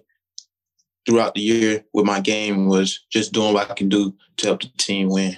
throughout 1.05 1.33
the 1.33 1.41
year 1.41 1.83
with 1.93 2.05
my 2.05 2.21
game 2.21 2.67
was 2.67 2.99
just 3.11 3.33
doing 3.33 3.53
what 3.53 3.71
I 3.71 3.73
can 3.73 3.89
do 3.89 4.15
to 4.37 4.47
help 4.47 4.61
the 4.61 4.69
team 4.77 5.09
win, 5.09 5.35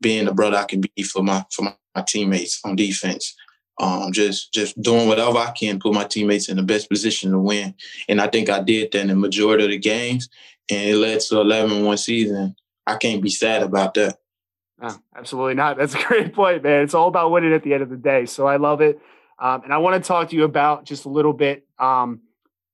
being 0.00 0.24
the 0.24 0.32
brother 0.32 0.56
I 0.56 0.64
can 0.64 0.80
be 0.80 1.02
for 1.02 1.22
my 1.22 1.44
for 1.52 1.62
my, 1.62 1.74
my 1.94 2.02
teammates 2.02 2.60
on 2.64 2.76
defense. 2.76 3.36
Um, 3.78 4.10
just 4.10 4.54
just 4.54 4.80
doing 4.80 5.06
whatever 5.06 5.36
I 5.36 5.50
can, 5.50 5.78
put 5.78 5.92
my 5.92 6.04
teammates 6.04 6.48
in 6.48 6.56
the 6.56 6.62
best 6.62 6.88
position 6.88 7.30
to 7.32 7.38
win. 7.38 7.74
And 8.08 8.22
I 8.22 8.28
think 8.28 8.48
I 8.48 8.62
did 8.62 8.92
that 8.92 9.00
in 9.02 9.08
the 9.08 9.16
majority 9.16 9.64
of 9.64 9.70
the 9.70 9.78
games, 9.78 10.30
and 10.70 10.88
it 10.88 10.96
led 10.96 11.20
to 11.20 11.34
11-1 11.34 11.98
season. 11.98 12.56
I 12.86 12.96
can't 12.96 13.22
be 13.22 13.30
sad 13.30 13.62
about 13.62 13.94
that. 13.94 14.18
Oh, 14.82 14.98
absolutely 15.16 15.54
not. 15.54 15.76
That's 15.76 15.94
a 15.94 16.02
great 16.02 16.34
point, 16.34 16.62
man. 16.62 16.82
It's 16.82 16.94
all 16.94 17.08
about 17.08 17.30
winning 17.30 17.52
at 17.52 17.62
the 17.62 17.74
end 17.74 17.82
of 17.82 17.90
the 17.90 17.96
day. 17.96 18.26
So 18.26 18.46
I 18.46 18.56
love 18.56 18.80
it. 18.80 19.00
Um, 19.38 19.62
and 19.64 19.72
I 19.72 19.78
want 19.78 20.02
to 20.02 20.06
talk 20.06 20.30
to 20.30 20.36
you 20.36 20.44
about 20.44 20.84
just 20.84 21.04
a 21.06 21.08
little 21.08 21.32
bit 21.32 21.66
um, 21.78 22.20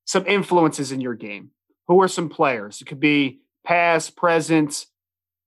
some 0.04 0.26
influences 0.26 0.92
in 0.92 1.00
your 1.00 1.14
game 1.14 1.52
who 1.90 2.00
are 2.00 2.08
some 2.08 2.28
players? 2.28 2.80
It 2.80 2.84
could 2.84 3.00
be 3.00 3.40
past, 3.64 4.14
present, 4.14 4.86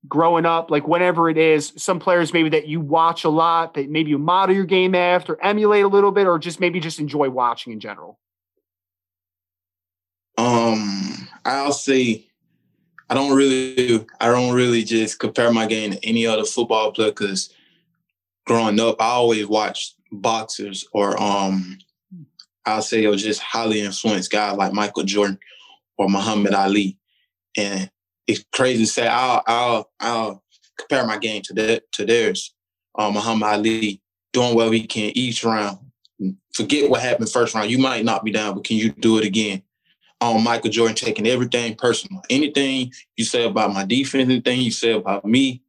growing 0.09 0.45
up, 0.45 0.69
like 0.69 0.85
whenever 0.85 1.29
it 1.29 1.37
is, 1.37 1.71
some 1.77 2.01
players 2.01 2.33
maybe 2.33 2.49
that 2.49 2.67
you 2.67 2.81
watch 2.81 3.23
a 3.23 3.29
lot, 3.29 3.75
that 3.75 3.89
maybe 3.89 4.09
you 4.09 4.17
model 4.17 4.53
your 4.53 4.65
game 4.65 4.93
after, 4.93 5.41
emulate 5.41 5.85
a 5.85 5.87
little 5.87 6.11
bit, 6.11 6.27
or 6.27 6.37
just 6.37 6.59
maybe 6.59 6.81
just 6.81 6.99
enjoy 6.99 7.29
watching 7.29 7.71
in 7.71 7.79
general? 7.79 8.19
Um, 10.37 11.29
I'll 11.45 11.71
say 11.71 12.27
I 13.09 13.13
don't 13.15 13.35
really 13.35 14.05
I 14.19 14.27
don't 14.27 14.53
really 14.53 14.83
just 14.83 15.19
compare 15.19 15.51
my 15.51 15.65
game 15.65 15.91
to 15.91 16.05
any 16.05 16.25
other 16.25 16.45
football 16.45 16.91
player 16.91 17.11
because 17.11 17.53
growing 18.45 18.79
up 18.79 19.01
I 19.01 19.09
always 19.09 19.47
watched 19.47 19.95
boxers 20.11 20.87
or 20.93 21.21
um 21.21 21.77
I'll 22.65 22.81
say 22.81 23.03
it 23.03 23.09
was 23.09 23.23
just 23.23 23.41
highly 23.41 23.81
influenced 23.81 24.31
guys 24.31 24.57
like 24.57 24.73
Michael 24.73 25.03
Jordan 25.03 25.37
or 25.97 26.09
Muhammad 26.09 26.53
Ali. 26.53 26.97
And 27.57 27.89
it's 28.25 28.43
crazy 28.53 28.85
to 28.85 28.91
say 28.91 29.07
I'll 29.07 29.43
I'll 29.45 29.91
I'll 29.99 30.43
compare 30.77 31.05
my 31.05 31.17
game 31.17 31.41
to 31.43 31.53
that 31.53 31.91
to 31.93 32.05
theirs. 32.05 32.53
Uh, 32.97 33.11
Muhammad 33.11 33.49
Ali 33.49 34.01
doing 34.31 34.55
well 34.55 34.71
he 34.71 34.85
can 34.87 35.11
each 35.15 35.43
round. 35.43 35.79
Forget 36.53 36.89
what 36.89 37.01
happened 37.01 37.29
first 37.29 37.53
round. 37.53 37.69
You 37.69 37.79
might 37.79 38.05
not 38.05 38.23
be 38.23 38.31
down, 38.31 38.55
but 38.55 38.63
can 38.63 38.77
you 38.77 38.91
do 38.91 39.17
it 39.17 39.25
again? 39.25 39.63
Um, 40.23 40.41
Michael 40.41 40.69
Jordan 40.69 40.95
taking 40.95 41.27
everything 41.27 41.75
personal. 41.75 42.21
Anything 42.29 42.93
you 43.17 43.25
say 43.25 43.43
about 43.43 43.73
my 43.73 43.83
defense, 43.83 44.29
anything 44.29 44.61
you 44.61 44.71
say 44.71 44.93
about 44.93 45.25
me, 45.25 45.61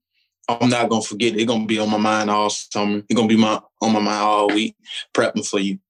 I'm 0.49 0.69
not 0.69 0.88
gonna 0.88 1.03
forget 1.03 1.35
it. 1.35 1.40
It's 1.40 1.49
gonna 1.51 1.67
be 1.67 1.81
on 1.81 1.90
my 1.90 1.99
mind 1.99 2.31
all 2.31 2.51
summer. 2.51 2.99
It's 2.99 3.17
gonna 3.17 3.27
be 3.27 3.37
my 3.37 3.61
on 3.83 3.93
my 3.93 3.99
mind 3.99 4.23
all 4.23 4.47
week, 4.47 4.77
prepping 5.12 5.45
for 5.45 5.59
you. 5.59 5.81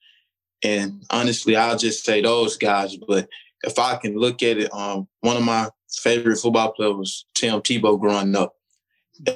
And 0.63 1.05
honestly, 1.11 1.57
I'll 1.57 1.77
just 1.77 2.07
say 2.07 2.23
those 2.23 2.57
guys. 2.57 2.97
But 2.97 3.29
if 3.65 3.79
I 3.79 3.97
can 3.97 4.17
look 4.17 4.43
at 4.43 4.57
it, 4.57 4.73
um, 4.73 5.09
one 5.21 5.37
of 5.37 5.43
my 5.43 5.69
favorite 5.93 6.39
football 6.39 6.73
players 6.73 6.95
was 6.95 7.27
Tim 7.35 7.61
Tebow 7.61 8.01
growing 8.01 8.35
up, 8.35 8.55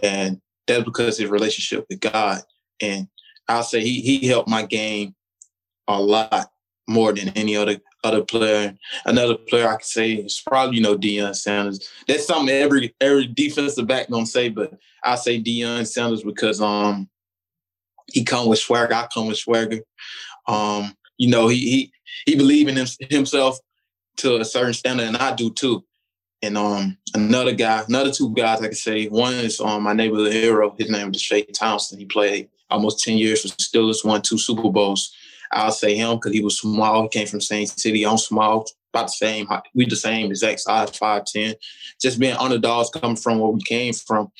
and 0.02 0.40
that's 0.66 0.84
because 0.84 1.18
his 1.18 1.28
relationship 1.28 1.84
with 1.90 2.00
God. 2.00 2.40
And 2.80 3.08
I'll 3.46 3.62
say 3.62 3.82
he 3.82 4.00
he 4.00 4.26
helped 4.26 4.48
my 4.48 4.64
game 4.64 5.14
a 5.86 6.00
lot 6.00 6.48
more 6.88 7.12
than 7.12 7.28
any 7.30 7.56
other 7.56 7.76
other 8.02 8.22
player. 8.22 8.76
Another 9.04 9.36
player 9.36 9.68
I 9.68 9.76
could 9.76 9.84
say 9.84 10.12
is 10.14 10.42
probably 10.44 10.76
you 10.76 10.82
know 10.82 10.96
Deion 10.96 11.36
Sanders. 11.36 11.88
That's 12.08 12.26
something 12.26 12.54
every 12.54 12.94
every 13.00 13.26
defensive 13.26 13.86
back 13.86 14.08
don't 14.08 14.26
say, 14.26 14.48
but 14.48 14.72
I 15.04 15.14
say 15.16 15.40
Deion 15.40 15.86
Sanders 15.86 16.22
because 16.22 16.60
um 16.60 17.08
he 18.12 18.24
come 18.24 18.48
with 18.48 18.58
swagger. 18.58 18.94
I 18.94 19.06
come 19.12 19.26
with 19.26 19.38
swagger. 19.38 19.80
Um, 20.46 20.94
you 21.18 21.28
know 21.28 21.48
he 21.48 21.58
he 21.58 21.92
he 22.26 22.36
believe 22.36 22.68
in 22.68 22.76
him, 22.76 22.86
himself 23.10 23.58
to 24.18 24.40
a 24.40 24.44
certain 24.44 24.74
standard, 24.74 25.06
and 25.06 25.16
I 25.16 25.34
do 25.34 25.50
too. 25.50 25.84
And 26.40 26.56
um, 26.56 26.96
another 27.14 27.52
guy, 27.52 27.82
another 27.88 28.12
two 28.12 28.32
guys 28.32 28.60
I 28.60 28.68
could 28.68 28.76
say. 28.76 29.06
One 29.06 29.34
is 29.34 29.60
um, 29.60 29.82
my 29.82 29.92
neighborhood 29.92 30.32
hero. 30.32 30.74
His 30.78 30.88
name 30.88 31.10
is 31.10 31.20
Deshea 31.20 31.52
Townsend. 31.52 32.00
He 32.00 32.06
played 32.06 32.48
almost 32.70 33.04
ten 33.04 33.18
years 33.18 33.42
for 33.42 33.48
Steelers, 33.56 34.04
won 34.04 34.22
two 34.22 34.38
Super 34.38 34.70
Bowls. 34.70 35.12
I'll 35.52 35.70
say 35.70 35.96
him 35.96 36.16
because 36.16 36.32
he 36.32 36.42
was 36.42 36.58
small. 36.58 37.02
He 37.02 37.08
came 37.08 37.26
from 37.26 37.40
Saint 37.40 37.68
City. 37.68 38.04
I'm 38.04 38.18
small, 38.18 38.66
about 38.92 39.06
the 39.06 39.12
same. 39.12 39.48
We 39.74 39.86
the 39.86 39.96
same 39.96 40.30
exact 40.30 40.60
size, 40.60 40.96
five 40.96 41.24
ten. 41.24 41.54
Just 42.00 42.18
being 42.18 42.36
underdogs, 42.36 42.90
coming 42.90 43.16
from 43.16 43.38
where 43.38 43.50
we 43.50 43.60
came 43.62 43.92
from. 43.92 44.30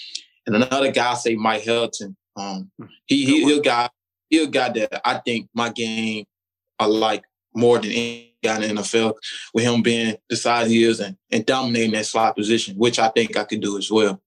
And 0.46 0.56
another 0.56 0.90
guy, 0.90 1.12
I 1.12 1.14
say 1.14 1.34
Mike 1.34 1.62
Hilton. 1.62 2.16
Um, 2.36 2.70
he 3.06 3.24
he 3.24 3.44
he 3.44 3.58
a 3.58 3.60
guy, 3.60 3.88
he 4.30 4.46
guy 4.46 4.68
that 4.70 5.00
I 5.06 5.18
think 5.18 5.48
my 5.54 5.70
game 5.70 6.24
I 6.78 6.86
like 6.86 7.24
more 7.54 7.78
than 7.78 7.90
any 7.90 8.36
guy 8.42 8.56
in 8.62 8.74
the 8.74 8.82
NFL 8.82 9.14
with 9.52 9.64
him 9.64 9.82
being 9.82 10.16
the 10.28 10.36
size 10.36 10.70
he 10.70 10.84
is 10.84 11.00
and, 11.00 11.16
and 11.30 11.44
dominating 11.44 11.92
that 11.92 12.06
slot 12.06 12.36
position, 12.36 12.76
which 12.76 12.98
I 12.98 13.08
think 13.08 13.36
I 13.36 13.44
could 13.44 13.60
do 13.60 13.76
as 13.76 13.90
well. 13.90 14.20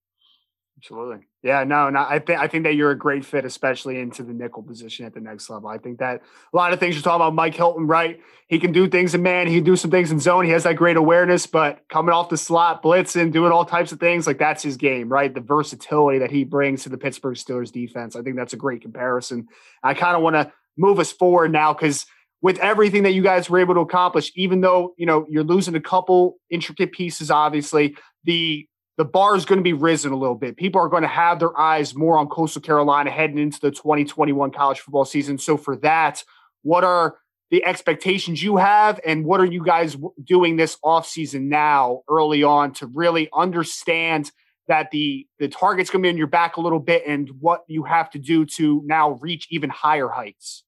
Absolutely. 0.82 1.28
Yeah, 1.44 1.62
no, 1.62 1.90
no. 1.90 2.00
I 2.00 2.18
think 2.18 2.40
I 2.40 2.48
think 2.48 2.64
that 2.64 2.74
you're 2.74 2.90
a 2.90 2.98
great 2.98 3.24
fit, 3.24 3.44
especially 3.44 4.00
into 4.00 4.24
the 4.24 4.32
nickel 4.32 4.64
position 4.64 5.06
at 5.06 5.14
the 5.14 5.20
next 5.20 5.48
level. 5.48 5.68
I 5.68 5.78
think 5.78 6.00
that 6.00 6.22
a 6.52 6.56
lot 6.56 6.72
of 6.72 6.80
things 6.80 6.96
you're 6.96 7.04
talking 7.04 7.24
about, 7.24 7.36
Mike 7.36 7.54
Hilton, 7.54 7.86
right? 7.86 8.18
He 8.48 8.58
can 8.58 8.72
do 8.72 8.88
things 8.88 9.14
in 9.14 9.22
man, 9.22 9.46
he 9.46 9.54
can 9.54 9.64
do 9.64 9.76
some 9.76 9.92
things 9.92 10.10
in 10.10 10.18
zone. 10.18 10.44
He 10.44 10.50
has 10.50 10.64
that 10.64 10.74
great 10.74 10.96
awareness, 10.96 11.46
but 11.46 11.88
coming 11.88 12.12
off 12.12 12.30
the 12.30 12.36
slot, 12.36 12.82
blitzing, 12.82 13.30
doing 13.30 13.52
all 13.52 13.64
types 13.64 13.92
of 13.92 14.00
things, 14.00 14.26
like 14.26 14.38
that's 14.38 14.64
his 14.64 14.76
game, 14.76 15.08
right? 15.08 15.32
The 15.32 15.40
versatility 15.40 16.18
that 16.18 16.32
he 16.32 16.42
brings 16.42 16.82
to 16.82 16.88
the 16.88 16.98
Pittsburgh 16.98 17.36
Steelers 17.36 17.70
defense. 17.70 18.16
I 18.16 18.22
think 18.22 18.34
that's 18.34 18.52
a 18.52 18.56
great 18.56 18.82
comparison. 18.82 19.46
I 19.84 19.94
kind 19.94 20.16
of 20.16 20.22
want 20.22 20.34
to 20.34 20.52
move 20.76 20.98
us 20.98 21.12
forward 21.12 21.52
now 21.52 21.72
because– 21.72 22.06
with 22.42 22.58
everything 22.58 23.04
that 23.04 23.12
you 23.12 23.22
guys 23.22 23.48
were 23.48 23.60
able 23.60 23.74
to 23.74 23.80
accomplish, 23.80 24.32
even 24.34 24.60
though 24.60 24.94
you 24.98 25.06
know 25.06 25.24
you're 25.30 25.44
losing 25.44 25.76
a 25.76 25.80
couple 25.80 26.38
intricate 26.50 26.90
pieces, 26.90 27.30
obviously 27.30 27.96
the 28.24 28.66
the 28.98 29.04
bar 29.04 29.36
is 29.36 29.44
going 29.44 29.58
to 29.58 29.62
be 29.62 29.72
risen 29.72 30.12
a 30.12 30.16
little 30.16 30.34
bit. 30.34 30.56
People 30.56 30.80
are 30.80 30.88
going 30.88 31.02
to 31.02 31.08
have 31.08 31.38
their 31.38 31.58
eyes 31.58 31.94
more 31.94 32.18
on 32.18 32.28
Coastal 32.28 32.60
Carolina 32.60 33.10
heading 33.10 33.38
into 33.38 33.58
the 33.60 33.70
2021 33.70 34.50
college 34.50 34.80
football 34.80 35.04
season. 35.04 35.38
So 35.38 35.56
for 35.56 35.76
that, 35.76 36.22
what 36.62 36.84
are 36.84 37.16
the 37.52 37.64
expectations 37.64 38.42
you 38.42 38.56
have 38.56 38.98
and 39.04 39.24
what 39.26 39.38
are 39.38 39.44
you 39.44 39.62
guys 39.62 39.96
doing 40.24 40.56
this 40.56 40.78
offseason 40.82 41.42
now 41.42 42.02
early 42.08 42.42
on 42.42 42.72
to 42.72 42.86
really 42.86 43.28
understand 43.34 44.32
that 44.68 44.90
the 44.90 45.26
the 45.38 45.48
target's 45.48 45.90
going 45.90 46.02
to 46.02 46.06
be 46.06 46.08
on 46.08 46.16
your 46.16 46.26
back 46.26 46.56
a 46.56 46.60
little 46.60 46.80
bit 46.80 47.02
and 47.06 47.28
what 47.40 47.62
you 47.68 47.84
have 47.84 48.08
to 48.10 48.18
do 48.18 48.46
to 48.46 48.80
now 48.86 49.12
reach 49.20 49.48
even 49.50 49.68
higher 49.68 50.08
heights 50.08 50.64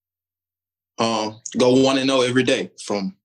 um 0.98 1.40
go 1.56 1.82
one 1.82 1.96
and 1.96 2.06
know 2.06 2.20
every 2.20 2.42
day 2.42 2.70
from 2.84 3.16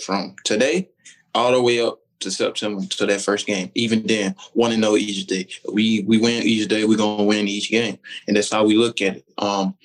from 0.00 0.34
today 0.44 0.88
all 1.32 1.52
the 1.52 1.62
way 1.62 1.80
up 1.80 2.00
to 2.20 2.30
September 2.30 2.84
to 2.84 3.06
that 3.06 3.20
first 3.20 3.46
game. 3.46 3.70
Even 3.74 4.06
then, 4.06 4.34
one 4.52 4.72
and 4.72 4.80
know 4.80 4.96
each 4.96 5.26
day. 5.26 5.48
We 5.72 6.02
we 6.06 6.18
win 6.18 6.42
each 6.42 6.68
day. 6.68 6.84
We're 6.84 6.98
gonna 6.98 7.24
win 7.24 7.48
each 7.48 7.70
game, 7.70 7.98
and 8.26 8.36
that's 8.36 8.50
how 8.50 8.64
we 8.64 8.76
look 8.76 9.00
at 9.02 9.16
it. 9.16 9.24
Um, 9.38 9.76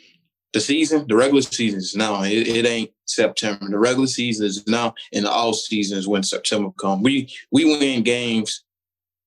the 0.53 0.59
season, 0.59 1.05
the 1.07 1.15
regular 1.15 1.41
season 1.41 1.79
is 1.79 1.95
now. 1.95 2.23
It, 2.23 2.47
it 2.47 2.65
ain't 2.65 2.91
September. 3.05 3.69
The 3.69 3.79
regular 3.79 4.07
season 4.07 4.47
is 4.47 4.65
now, 4.67 4.93
and 5.13 5.25
the 5.25 5.31
off 5.31 5.55
season 5.55 5.97
is 5.97 6.07
when 6.07 6.23
September 6.23 6.69
come. 6.79 7.03
We 7.03 7.33
we 7.51 7.65
win 7.65 8.03
games 8.03 8.63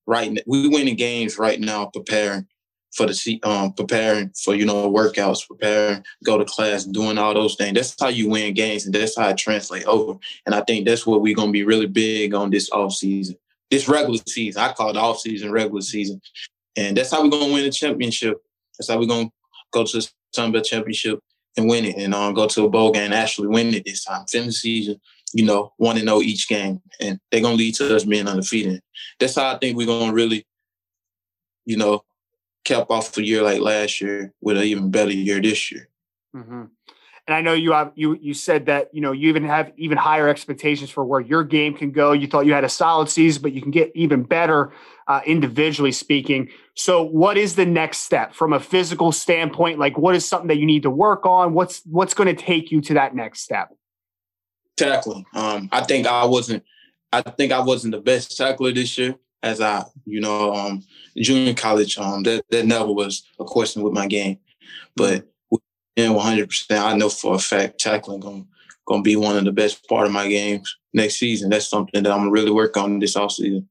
right. 0.06 0.36
We 0.46 0.68
winning 0.68 0.96
games 0.96 1.38
right 1.38 1.60
now, 1.60 1.86
preparing 1.86 2.46
for 2.92 3.06
the 3.06 3.40
um 3.42 3.72
preparing 3.72 4.30
for 4.30 4.54
you 4.54 4.66
know 4.66 4.90
workouts, 4.90 5.46
preparing 5.46 6.04
go 6.24 6.38
to 6.38 6.44
class, 6.44 6.84
doing 6.84 7.18
all 7.18 7.34
those 7.34 7.56
things. 7.56 7.74
That's 7.74 7.96
how 7.98 8.08
you 8.08 8.28
win 8.28 8.54
games, 8.54 8.84
and 8.84 8.94
that's 8.94 9.16
how 9.16 9.28
it 9.28 9.38
translate 9.38 9.84
over. 9.86 10.18
And 10.46 10.54
I 10.54 10.60
think 10.62 10.86
that's 10.86 11.06
what 11.06 11.22
we're 11.22 11.34
gonna 11.34 11.52
be 11.52 11.64
really 11.64 11.86
big 11.86 12.34
on 12.34 12.50
this 12.50 12.70
off 12.70 12.92
season, 12.92 13.36
this 13.70 13.88
regular 13.88 14.20
season. 14.28 14.62
I 14.62 14.72
call 14.72 14.90
it 14.90 14.96
off 14.96 15.20
season, 15.20 15.50
regular 15.50 15.80
season, 15.80 16.20
and 16.76 16.96
that's 16.96 17.10
how 17.10 17.22
we're 17.22 17.30
gonna 17.30 17.52
win 17.52 17.64
the 17.64 17.70
championship. 17.70 18.42
That's 18.78 18.90
how 18.90 18.98
we're 18.98 19.06
gonna 19.06 19.30
go 19.72 19.84
to 19.84 19.98
the 19.98 20.08
Sun 20.34 20.52
Belt 20.52 20.64
Championship 20.64 21.20
and 21.56 21.68
win 21.68 21.86
it, 21.86 21.96
and 21.96 22.14
um, 22.14 22.34
go 22.34 22.46
to 22.46 22.66
a 22.66 22.70
bowl 22.70 22.92
game 22.92 23.04
and 23.04 23.14
actually 23.14 23.48
win 23.48 23.72
it 23.74 23.84
this 23.86 24.04
time. 24.04 24.26
Finish 24.26 24.46
the 24.46 24.52
season, 24.52 25.00
you 25.32 25.44
know, 25.46 25.72
want 25.78 25.98
to 25.98 26.04
know 26.04 26.20
each 26.20 26.46
game, 26.46 26.82
and 27.00 27.18
they're 27.30 27.40
gonna 27.40 27.56
lead 27.56 27.74
to 27.76 27.96
us 27.96 28.04
being 28.04 28.28
undefeated. 28.28 28.82
That's 29.18 29.36
how 29.36 29.54
I 29.54 29.58
think 29.58 29.78
we're 29.78 29.86
gonna 29.86 30.12
really, 30.12 30.46
you 31.64 31.78
know, 31.78 32.04
cap 32.64 32.90
off 32.90 33.16
a 33.16 33.24
year 33.24 33.42
like 33.42 33.60
last 33.60 34.00
year 34.00 34.32
with 34.40 34.56
an 34.56 34.64
even 34.64 34.90
better 34.90 35.12
year 35.12 35.40
this 35.40 35.70
year. 35.70 35.88
Mm-hmm. 36.34 36.64
And 37.28 37.36
I 37.36 37.40
know 37.40 37.52
you 37.52 37.72
have 37.72 37.92
you 37.94 38.16
you 38.20 38.34
said 38.34 38.66
that 38.66 38.92
you 38.92 39.00
know 39.00 39.12
you 39.12 39.28
even 39.28 39.44
have 39.44 39.72
even 39.76 39.96
higher 39.96 40.28
expectations 40.28 40.90
for 40.90 41.04
where 41.04 41.20
your 41.20 41.44
game 41.44 41.74
can 41.74 41.92
go. 41.92 42.12
You 42.12 42.26
thought 42.26 42.46
you 42.46 42.52
had 42.52 42.64
a 42.64 42.68
solid 42.68 43.08
season, 43.08 43.42
but 43.42 43.52
you 43.52 43.62
can 43.62 43.70
get 43.70 43.92
even 43.94 44.24
better 44.24 44.72
uh, 45.06 45.20
individually 45.24 45.92
speaking. 45.92 46.48
So, 46.74 47.00
what 47.02 47.36
is 47.36 47.54
the 47.54 47.64
next 47.64 47.98
step 47.98 48.34
from 48.34 48.52
a 48.52 48.58
physical 48.58 49.12
standpoint? 49.12 49.78
Like, 49.78 49.96
what 49.96 50.16
is 50.16 50.26
something 50.26 50.48
that 50.48 50.56
you 50.56 50.66
need 50.66 50.82
to 50.82 50.90
work 50.90 51.24
on? 51.24 51.54
What's 51.54 51.82
what's 51.86 52.12
going 52.12 52.34
to 52.34 52.40
take 52.40 52.72
you 52.72 52.80
to 52.82 52.94
that 52.94 53.14
next 53.14 53.40
step? 53.40 53.68
Tackling. 54.76 55.24
Um, 55.32 55.68
I 55.70 55.82
think 55.82 56.08
I 56.08 56.24
wasn't. 56.24 56.64
I 57.12 57.22
think 57.22 57.52
I 57.52 57.60
wasn't 57.60 57.92
the 57.92 58.00
best 58.00 58.36
tackler 58.36 58.72
this 58.72 58.98
year, 58.98 59.14
as 59.42 59.60
I, 59.60 59.84
you 60.04 60.20
know, 60.20 60.54
um, 60.54 60.84
junior 61.16 61.54
college. 61.54 61.98
Um, 61.98 62.22
that 62.24 62.44
that 62.50 62.66
never 62.66 62.92
was 62.92 63.24
a 63.38 63.44
question 63.44 63.82
with 63.82 63.92
my 63.92 64.06
game, 64.06 64.38
but 64.96 65.26
in 65.96 66.14
100, 66.14 66.48
percent 66.48 66.84
I 66.84 66.96
know 66.96 67.08
for 67.08 67.34
a 67.34 67.38
fact 67.38 67.78
tackling 67.78 68.20
going 68.20 68.46
going 68.86 69.00
to 69.00 69.04
be 69.04 69.16
one 69.16 69.36
of 69.36 69.44
the 69.44 69.52
best 69.52 69.86
part 69.88 70.06
of 70.06 70.12
my 70.12 70.28
games 70.28 70.76
next 70.92 71.16
season. 71.16 71.50
That's 71.50 71.68
something 71.68 72.02
that 72.02 72.12
I'm 72.12 72.20
gonna 72.20 72.30
really 72.30 72.50
work 72.50 72.76
on 72.76 72.98
this 72.98 73.16
offseason. 73.16 73.66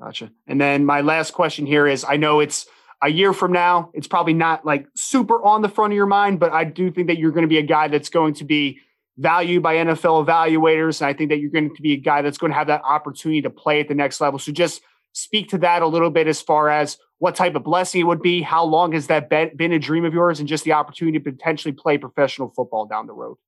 Gotcha. 0.00 0.30
And 0.46 0.60
then 0.60 0.84
my 0.84 1.00
last 1.00 1.32
question 1.32 1.66
here 1.66 1.86
is 1.86 2.04
I 2.04 2.16
know 2.16 2.40
it's 2.40 2.66
a 3.02 3.10
year 3.10 3.32
from 3.32 3.52
now, 3.52 3.90
it's 3.94 4.08
probably 4.08 4.32
not 4.32 4.64
like 4.64 4.86
super 4.96 5.42
on 5.42 5.62
the 5.62 5.68
front 5.68 5.92
of 5.92 5.96
your 5.96 6.06
mind, 6.06 6.40
but 6.40 6.52
I 6.52 6.64
do 6.64 6.90
think 6.90 7.08
that 7.08 7.18
you're 7.18 7.32
going 7.32 7.42
to 7.42 7.48
be 7.48 7.58
a 7.58 7.62
guy 7.62 7.88
that's 7.88 8.08
going 8.08 8.34
to 8.34 8.44
be 8.44 8.80
valued 9.18 9.62
by 9.62 9.76
NFL 9.76 10.26
evaluators. 10.26 11.00
And 11.00 11.08
I 11.08 11.12
think 11.12 11.30
that 11.30 11.38
you're 11.38 11.50
going 11.50 11.74
to 11.74 11.82
be 11.82 11.92
a 11.92 11.98
guy 11.98 12.22
that's 12.22 12.38
going 12.38 12.50
to 12.50 12.58
have 12.58 12.66
that 12.68 12.82
opportunity 12.82 13.42
to 13.42 13.50
play 13.50 13.80
at 13.80 13.88
the 13.88 13.94
next 13.94 14.20
level. 14.20 14.38
So 14.38 14.52
just 14.52 14.80
speak 15.14 15.48
to 15.48 15.58
that 15.58 15.80
a 15.80 15.86
little 15.86 16.10
bit 16.10 16.26
as 16.26 16.42
far 16.42 16.68
as 16.68 16.98
what 17.18 17.34
type 17.34 17.54
of 17.54 17.64
blessing 17.64 18.02
it 18.02 18.04
would 18.04 18.20
be. 18.20 18.42
How 18.42 18.64
long 18.64 18.92
has 18.92 19.06
that 19.06 19.30
been 19.30 19.72
a 19.72 19.78
dream 19.78 20.04
of 20.04 20.12
yours 20.12 20.40
and 20.40 20.48
just 20.48 20.64
the 20.64 20.72
opportunity 20.72 21.18
to 21.18 21.32
potentially 21.32 21.72
play 21.72 21.96
professional 21.96 22.52
football 22.54 22.84
down 22.86 23.06
the 23.06 23.14
road? 23.14 23.38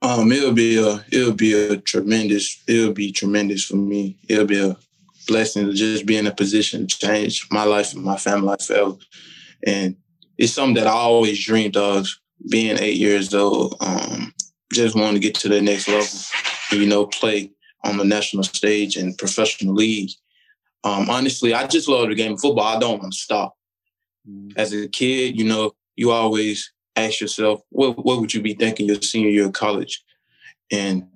Um, 0.00 0.32
it'll 0.32 0.52
be 0.52 0.78
a 0.78 1.04
it'll 1.12 1.34
be 1.34 1.52
a 1.54 1.76
tremendous 1.78 2.62
it'll 2.66 2.92
be 2.92 3.12
tremendous 3.12 3.64
for 3.64 3.76
me. 3.76 4.18
It'll 4.28 4.46
be 4.46 4.60
a 4.60 4.76
blessing 5.26 5.66
to 5.66 5.72
just 5.72 6.06
be 6.06 6.16
in 6.16 6.26
a 6.26 6.34
position 6.34 6.86
to 6.86 6.98
change 6.98 7.46
my 7.50 7.64
life 7.64 7.94
and 7.94 8.04
my 8.04 8.16
family 8.16 8.48
life 8.48 8.62
forever. 8.62 8.96
And 9.66 9.96
it's 10.36 10.52
something 10.52 10.74
that 10.74 10.86
I 10.86 10.92
always 10.92 11.44
dreamed 11.44 11.76
of 11.76 12.06
being 12.50 12.78
eight 12.78 12.96
years 12.96 13.34
old. 13.34 13.76
Um, 13.80 14.34
just 14.72 14.96
wanting 14.96 15.14
to 15.14 15.20
get 15.20 15.34
to 15.36 15.48
the 15.48 15.62
next 15.62 15.88
level 15.88 16.06
you 16.72 16.86
know, 16.86 17.06
play 17.06 17.50
on 17.84 17.96
the 17.96 18.04
national 18.04 18.42
stage 18.42 18.96
and 18.96 19.16
professional 19.16 19.74
league. 19.74 20.10
Um, 20.84 21.08
honestly, 21.08 21.54
I 21.54 21.66
just 21.66 21.88
love 21.88 22.08
the 22.08 22.14
game 22.14 22.34
of 22.34 22.40
football. 22.40 22.76
I 22.76 22.78
don't 22.78 23.00
want 23.00 23.12
to 23.12 23.18
stop. 23.18 23.56
Mm. 24.28 24.52
As 24.56 24.72
a 24.72 24.86
kid, 24.88 25.38
you 25.38 25.44
know, 25.44 25.72
you 25.96 26.10
always 26.10 26.72
ask 26.94 27.20
yourself, 27.20 27.62
what, 27.70 28.04
what 28.04 28.20
would 28.20 28.34
you 28.34 28.42
be 28.42 28.54
thinking 28.54 28.86
your 28.86 29.00
senior 29.00 29.30
year 29.30 29.46
of 29.46 29.52
college? 29.52 30.04
And 30.70 31.08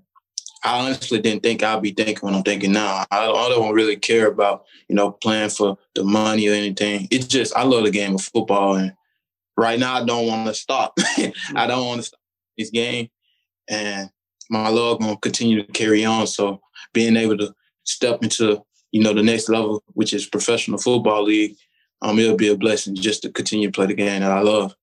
I 0.64 0.80
honestly 0.80 1.20
didn't 1.20 1.42
think 1.42 1.62
I'd 1.62 1.82
be 1.82 1.92
thinking 1.92 2.18
what 2.20 2.34
I'm 2.34 2.42
thinking 2.42 2.72
now. 2.72 3.04
I, 3.10 3.30
I 3.30 3.48
don't 3.48 3.74
really 3.74 3.96
care 3.96 4.26
about, 4.26 4.64
you 4.88 4.96
know, 4.96 5.12
playing 5.12 5.50
for 5.50 5.78
the 5.94 6.02
money 6.02 6.48
or 6.48 6.52
anything. 6.52 7.06
It's 7.10 7.26
just 7.26 7.56
I 7.56 7.62
love 7.62 7.84
the 7.84 7.90
game 7.90 8.14
of 8.14 8.22
football, 8.22 8.74
and 8.74 8.92
right 9.56 9.78
now 9.78 10.02
I 10.02 10.04
don't 10.04 10.26
want 10.26 10.48
to 10.48 10.54
stop. 10.54 10.94
I 11.54 11.66
don't 11.66 11.86
want 11.86 12.00
to 12.00 12.06
stop 12.08 12.20
this 12.56 12.70
game, 12.70 13.08
and 13.68 14.10
my 14.50 14.68
love 14.68 15.00
gonna 15.00 15.16
continue 15.16 15.64
to 15.64 15.72
carry 15.72 16.04
on. 16.04 16.26
So 16.26 16.60
being 16.92 17.16
able 17.16 17.38
to 17.38 17.54
step 17.84 18.22
into, 18.22 18.62
you 18.92 19.02
know, 19.02 19.12
the 19.12 19.22
next 19.22 19.48
level, 19.48 19.82
which 19.94 20.12
is 20.12 20.26
professional 20.26 20.78
football 20.78 21.24
league, 21.24 21.56
um, 22.02 22.18
it'll 22.18 22.36
be 22.36 22.48
a 22.48 22.56
blessing 22.56 22.94
just 22.94 23.22
to 23.22 23.30
continue 23.30 23.68
to 23.68 23.72
play 23.72 23.86
the 23.86 23.94
game 23.94 24.20
that 24.20 24.30
I 24.30 24.40
love. 24.40 24.74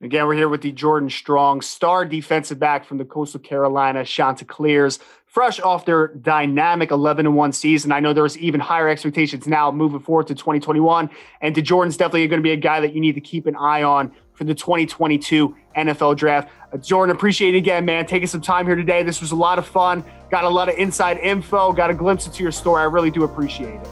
Again, 0.00 0.26
we're 0.26 0.34
here 0.34 0.48
with 0.48 0.60
D'Jordan 0.60 1.10
Strong 1.10 1.62
star 1.62 2.04
defensive 2.04 2.58
back 2.58 2.84
from 2.84 2.98
the 2.98 3.04
Coastal 3.04 3.40
Carolina 3.40 4.04
Chanticleers, 4.04 4.98
fresh 5.26 5.58
off 5.60 5.86
their 5.86 6.08
dynamic 6.08 6.90
11 6.90 7.32
1 7.32 7.52
season. 7.52 7.90
I 7.90 8.00
know 8.00 8.12
there's 8.12 8.36
even 8.36 8.60
higher 8.60 8.88
expectations 8.88 9.46
now 9.46 9.70
moving 9.70 10.00
forward 10.00 10.26
to 10.26 10.34
2021. 10.34 11.08
And 11.40 11.54
D'Jordan's 11.54 11.96
definitely 11.96 12.26
going 12.28 12.40
to 12.40 12.44
be 12.44 12.52
a 12.52 12.56
guy 12.56 12.80
that 12.80 12.92
you 12.92 13.00
need 13.00 13.14
to 13.14 13.20
keep 13.20 13.46
an 13.46 13.56
eye 13.56 13.82
on 13.82 14.12
for 14.34 14.44
the 14.44 14.54
2022 14.54 15.56
NFL 15.76 16.16
draft. 16.16 16.50
Uh, 16.72 16.76
Jordan, 16.76 17.14
appreciate 17.14 17.54
it 17.54 17.58
again, 17.58 17.84
man. 17.84 18.06
Taking 18.06 18.28
some 18.28 18.40
time 18.40 18.66
here 18.66 18.76
today. 18.76 19.02
This 19.02 19.20
was 19.20 19.32
a 19.32 19.36
lot 19.36 19.58
of 19.58 19.66
fun. 19.66 20.04
Got 20.30 20.44
a 20.44 20.48
lot 20.48 20.68
of 20.68 20.76
inside 20.76 21.18
info, 21.18 21.72
got 21.72 21.90
a 21.90 21.94
glimpse 21.94 22.26
into 22.26 22.42
your 22.42 22.52
story. 22.52 22.82
I 22.82 22.86
really 22.86 23.10
do 23.10 23.24
appreciate 23.24 23.80
it. 23.80 23.86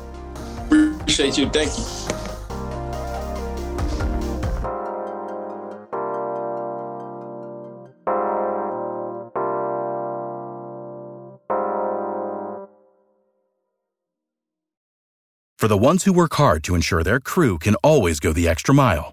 Appreciate 1.01 1.39
you. 1.39 1.49
Thank 1.51 1.79
you. 1.79 1.85
For 15.63 15.69
the 15.69 15.89
ones 15.89 16.03
who 16.03 16.13
work 16.13 16.35
hard 16.35 16.65
to 16.65 16.75
ensure 16.75 17.05
their 17.05 17.21
crew 17.21 17.57
can 17.57 17.77
always 17.85 18.19
go 18.19 18.33
the 18.33 18.49
extra 18.49 18.75
mile, 18.75 19.13